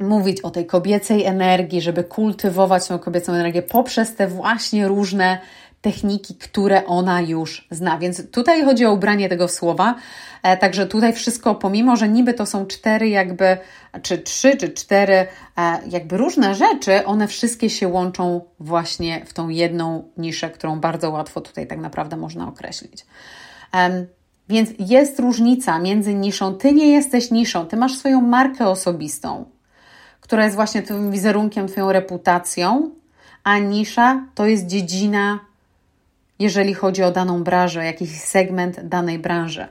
mówić 0.00 0.40
o 0.40 0.50
tej 0.50 0.66
kobiecej 0.66 1.24
energii, 1.24 1.80
żeby 1.80 2.04
kultywować 2.04 2.88
tą 2.88 2.98
kobiecą 2.98 3.32
energię 3.32 3.62
poprzez 3.62 4.14
te 4.14 4.28
właśnie 4.28 4.88
różne 4.88 5.38
techniki, 5.80 6.34
które 6.34 6.86
ona 6.86 7.20
już 7.20 7.68
zna. 7.70 7.98
Więc 7.98 8.30
tutaj 8.30 8.64
chodzi 8.64 8.86
o 8.86 8.92
ubranie 8.92 9.28
tego 9.28 9.48
słowa. 9.48 9.94
E, 10.42 10.56
także 10.56 10.86
tutaj 10.86 11.12
wszystko, 11.12 11.54
pomimo, 11.54 11.96
że 11.96 12.08
niby 12.08 12.34
to 12.34 12.46
są 12.46 12.66
cztery 12.66 13.08
jakby, 13.08 13.56
czy 14.02 14.18
trzy, 14.18 14.56
czy 14.56 14.68
cztery 14.68 15.14
e, 15.14 15.26
jakby 15.88 16.16
różne 16.16 16.54
rzeczy, 16.54 17.04
one 17.04 17.28
wszystkie 17.28 17.70
się 17.70 17.88
łączą 17.88 18.40
właśnie 18.60 19.24
w 19.24 19.32
tą 19.32 19.48
jedną 19.48 20.04
niszę, 20.16 20.50
którą 20.50 20.80
bardzo 20.80 21.10
łatwo 21.10 21.40
tutaj 21.40 21.66
tak 21.66 21.78
naprawdę 21.78 22.16
można 22.16 22.48
określić. 22.48 23.06
Więc 24.48 24.70
jest 24.78 25.20
różnica 25.20 25.78
między 25.78 26.14
niszą. 26.14 26.54
Ty 26.54 26.72
nie 26.72 26.92
jesteś 26.92 27.30
niszą, 27.30 27.66
ty 27.66 27.76
masz 27.76 27.98
swoją 27.98 28.20
markę 28.20 28.68
osobistą, 28.68 29.44
która 30.20 30.44
jest 30.44 30.56
właśnie 30.56 30.82
Twoim 30.82 31.10
wizerunkiem, 31.10 31.68
Twoją 31.68 31.92
reputacją, 31.92 32.90
a 33.44 33.58
nisza 33.58 34.26
to 34.34 34.46
jest 34.46 34.66
dziedzina, 34.66 35.49
jeżeli 36.40 36.74
chodzi 36.74 37.02
o 37.02 37.10
daną 37.10 37.44
branżę, 37.44 37.84
jakiś 37.84 38.10
segment 38.10 38.80
danej 38.88 39.18
branży. 39.18 39.66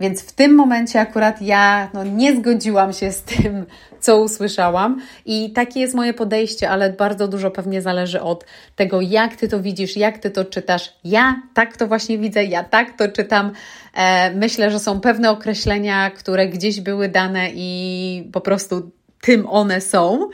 Więc 0.00 0.22
w 0.22 0.32
tym 0.32 0.54
momencie 0.54 1.00
akurat 1.00 1.42
ja 1.42 1.90
no, 1.94 2.04
nie 2.04 2.36
zgodziłam 2.36 2.92
się 2.92 3.12
z 3.12 3.22
tym, 3.22 3.66
co 4.00 4.20
usłyszałam, 4.20 5.00
i 5.26 5.52
takie 5.52 5.80
jest 5.80 5.94
moje 5.94 6.14
podejście, 6.14 6.70
ale 6.70 6.92
bardzo 6.92 7.28
dużo 7.28 7.50
pewnie 7.50 7.82
zależy 7.82 8.20
od 8.20 8.44
tego, 8.76 9.00
jak 9.00 9.36
ty 9.36 9.48
to 9.48 9.60
widzisz, 9.60 9.96
jak 9.96 10.18
ty 10.18 10.30
to 10.30 10.44
czytasz. 10.44 10.92
Ja 11.04 11.42
tak 11.54 11.76
to 11.76 11.86
właśnie 11.86 12.18
widzę, 12.18 12.44
ja 12.44 12.64
tak 12.64 12.98
to 12.98 13.08
czytam. 13.08 13.52
E, 13.94 14.30
myślę, 14.34 14.70
że 14.70 14.78
są 14.78 15.00
pewne 15.00 15.30
określenia, 15.30 16.10
które 16.10 16.48
gdzieś 16.48 16.80
były 16.80 17.08
dane 17.08 17.50
i 17.54 18.30
po 18.32 18.40
prostu 18.40 18.90
tym 19.24 19.46
one 19.46 19.80
są. 19.80 20.28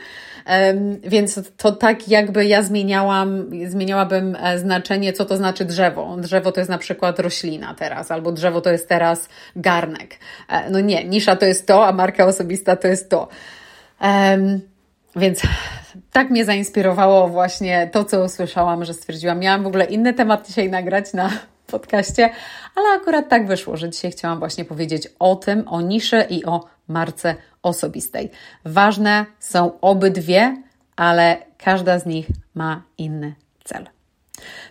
Więc 1.03 1.39
to 1.57 1.71
tak 1.71 2.07
jakby 2.07 2.45
ja 2.45 2.63
zmieniałam, 2.63 3.49
zmieniałabym 3.67 4.37
e, 4.43 4.59
znaczenie, 4.59 5.13
co 5.13 5.25
to 5.25 5.37
znaczy 5.37 5.65
drzewo. 5.65 6.17
Drzewo 6.17 6.51
to 6.51 6.59
jest 6.59 6.69
na 6.69 6.77
przykład 6.77 7.19
roślina 7.19 7.75
teraz, 7.75 8.11
albo 8.11 8.31
drzewo 8.31 8.61
to 8.61 8.69
jest 8.71 8.89
teraz 8.89 9.29
garnek. 9.55 10.15
E, 10.49 10.69
no 10.69 10.79
nie, 10.79 11.03
nisza 11.03 11.35
to 11.35 11.45
jest 11.45 11.67
to, 11.67 11.87
a 11.87 11.91
marka 11.91 12.25
osobista 12.25 12.75
to 12.75 12.87
jest 12.87 13.09
to. 13.09 13.27
Więc 15.15 15.41
tak 16.11 16.29
mnie 16.29 16.45
zainspirowało 16.45 17.27
właśnie 17.27 17.89
to, 17.91 18.05
co 18.05 18.23
usłyszałam, 18.23 18.85
że 18.85 18.93
stwierdziłam, 18.93 19.39
miałam 19.39 19.63
w 19.63 19.67
ogóle 19.67 19.85
inny 19.85 20.13
temat 20.13 20.47
dzisiaj 20.47 20.69
nagrać 20.69 21.13
na 21.13 21.29
podcaście, 21.71 22.29
ale 22.75 23.01
akurat 23.01 23.29
tak 23.29 23.47
wyszło, 23.47 23.77
że 23.77 23.89
dzisiaj 23.89 24.11
chciałam 24.11 24.39
właśnie 24.39 24.65
powiedzieć 24.65 25.07
o 25.19 25.35
tym, 25.35 25.67
o 25.67 25.81
niszy 25.81 26.25
i 26.29 26.45
o 26.45 26.65
marce 26.87 27.35
osobistej. 27.63 28.29
Ważne 28.65 29.25
są 29.39 29.79
obydwie, 29.81 30.63
ale 30.95 31.37
każda 31.57 31.99
z 31.99 32.05
nich 32.05 32.27
ma 32.55 32.81
inny 32.97 33.35
cel. 33.63 33.89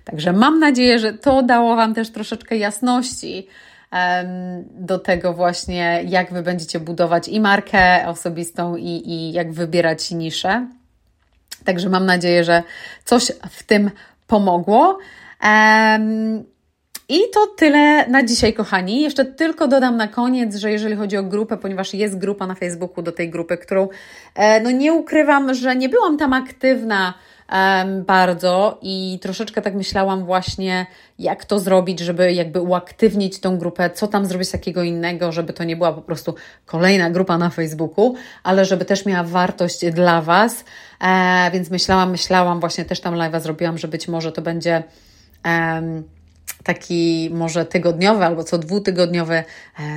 Także 0.04 0.32
mam 0.32 0.58
nadzieję, 0.58 0.98
że 0.98 1.12
to 1.12 1.42
dało 1.42 1.76
Wam 1.76 1.94
też 1.94 2.10
troszeczkę 2.10 2.56
jasności 2.56 3.46
do 4.64 4.98
tego 4.98 5.32
właśnie, 5.32 6.02
jak 6.06 6.32
Wy 6.32 6.42
będziecie 6.42 6.80
budować 6.80 7.28
i 7.28 7.40
markę 7.40 8.08
osobistą, 8.08 8.76
i, 8.76 9.10
i 9.10 9.32
jak 9.32 9.52
wybierać 9.52 10.10
niszę. 10.10 10.66
Także 11.64 11.88
mam 11.88 12.06
nadzieję, 12.06 12.44
że 12.44 12.62
coś 13.04 13.32
w 13.50 13.62
tym 13.62 13.90
pomogło. 14.26 14.98
I 17.10 17.20
to 17.34 17.46
tyle 17.46 18.08
na 18.08 18.22
dzisiaj, 18.22 18.54
kochani. 18.54 19.00
Jeszcze 19.00 19.24
tylko 19.24 19.68
dodam 19.68 19.96
na 19.96 20.08
koniec, 20.08 20.56
że 20.56 20.70
jeżeli 20.70 20.96
chodzi 20.96 21.16
o 21.16 21.22
grupę, 21.22 21.56
ponieważ 21.56 21.94
jest 21.94 22.18
grupa 22.18 22.46
na 22.46 22.54
Facebooku 22.54 23.02
do 23.02 23.12
tej 23.12 23.30
grupy, 23.30 23.56
którą 23.58 23.88
e, 24.34 24.60
no 24.60 24.70
nie 24.70 24.92
ukrywam, 24.92 25.54
że 25.54 25.76
nie 25.76 25.88
byłam 25.88 26.18
tam 26.18 26.32
aktywna 26.32 27.14
bardzo 28.06 28.78
i 28.82 29.18
troszeczkę 29.22 29.62
tak 29.62 29.74
myślałam 29.74 30.24
właśnie, 30.24 30.86
jak 31.18 31.44
to 31.44 31.58
zrobić, 31.58 32.00
żeby 32.00 32.32
jakby 32.32 32.60
uaktywnić 32.60 33.40
tą 33.40 33.58
grupę, 33.58 33.90
co 33.90 34.06
tam 34.06 34.26
zrobić 34.26 34.50
takiego 34.50 34.82
innego, 34.82 35.32
żeby 35.32 35.52
to 35.52 35.64
nie 35.64 35.76
była 35.76 35.92
po 35.92 36.02
prostu 36.02 36.34
kolejna 36.66 37.10
grupa 37.10 37.38
na 37.38 37.50
Facebooku, 37.50 38.14
ale 38.42 38.64
żeby 38.64 38.84
też 38.84 39.06
miała 39.06 39.24
wartość 39.24 39.90
dla 39.90 40.22
Was. 40.22 40.64
E, 41.00 41.50
więc 41.52 41.70
myślałam, 41.70 42.10
myślałam, 42.10 42.60
właśnie 42.60 42.84
też 42.84 43.00
tam 43.00 43.14
live'a 43.14 43.40
zrobiłam, 43.40 43.78
że 43.78 43.88
być 43.88 44.08
może 44.08 44.32
to 44.32 44.42
będzie. 44.42 44.82
Um, 45.44 46.19
taki 46.64 47.30
może 47.32 47.64
tygodniowy 47.64 48.24
albo 48.24 48.44
co 48.44 48.58
dwutygodniowy, 48.58 49.34
e, 49.34 49.44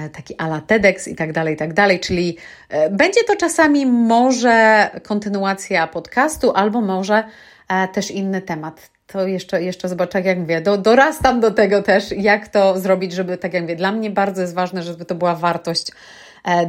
taki 0.09 0.35
ala 0.37 0.61
TEDx 0.61 1.07
i 1.07 1.15
tak 1.15 1.33
dalej, 1.33 1.53
i 1.53 1.57
tak 1.57 1.73
dalej, 1.73 1.99
czyli 1.99 2.37
e, 2.69 2.89
będzie 2.89 3.23
to 3.23 3.35
czasami 3.35 3.85
może 3.85 4.89
kontynuacja 5.03 5.87
podcastu 5.87 6.51
albo 6.55 6.81
może 6.81 7.23
e, 7.69 7.87
też 7.87 8.11
inny 8.11 8.41
temat. 8.41 8.91
To 9.07 9.27
jeszcze, 9.27 9.63
jeszcze 9.63 9.89
zobaczę, 9.89 10.21
jak 10.21 10.37
mówię, 10.37 10.61
do, 10.61 10.77
dorastam 10.77 11.39
do 11.39 11.51
tego 11.51 11.81
też, 11.81 12.11
jak 12.11 12.47
to 12.47 12.79
zrobić, 12.79 13.13
żeby, 13.13 13.37
tak 13.37 13.53
jak 13.53 13.63
mówię, 13.63 13.75
dla 13.75 13.91
mnie 13.91 14.09
bardzo 14.09 14.41
jest 14.41 14.53
ważne, 14.53 14.83
żeby 14.83 15.05
to 15.05 15.15
była 15.15 15.35
wartość 15.35 15.91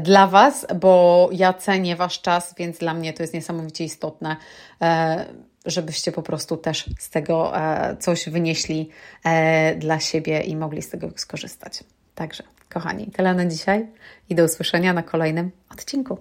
dla 0.02 0.26
Was, 0.26 0.66
bo 0.80 1.28
ja 1.32 1.52
cenię 1.52 1.96
Wasz 1.96 2.20
czas, 2.20 2.54
więc 2.58 2.78
dla 2.78 2.94
mnie 2.94 3.12
to 3.12 3.22
jest 3.22 3.34
niesamowicie 3.34 3.84
istotne 3.84 4.36
żebyście 5.64 6.12
po 6.12 6.22
prostu 6.22 6.56
też 6.56 6.90
z 6.98 7.10
tego 7.10 7.58
e, 7.58 7.96
coś 7.96 8.28
wynieśli 8.28 8.90
e, 9.24 9.74
dla 9.74 10.00
siebie 10.00 10.40
i 10.40 10.56
mogli 10.56 10.82
z 10.82 10.88
tego 10.88 11.10
skorzystać. 11.16 11.84
Także, 12.14 12.42
kochani, 12.68 13.06
tyle 13.06 13.34
na 13.34 13.46
dzisiaj 13.46 13.86
i 14.28 14.34
do 14.34 14.44
usłyszenia 14.44 14.92
na 14.92 15.02
kolejnym 15.02 15.50
odcinku. 15.70 16.18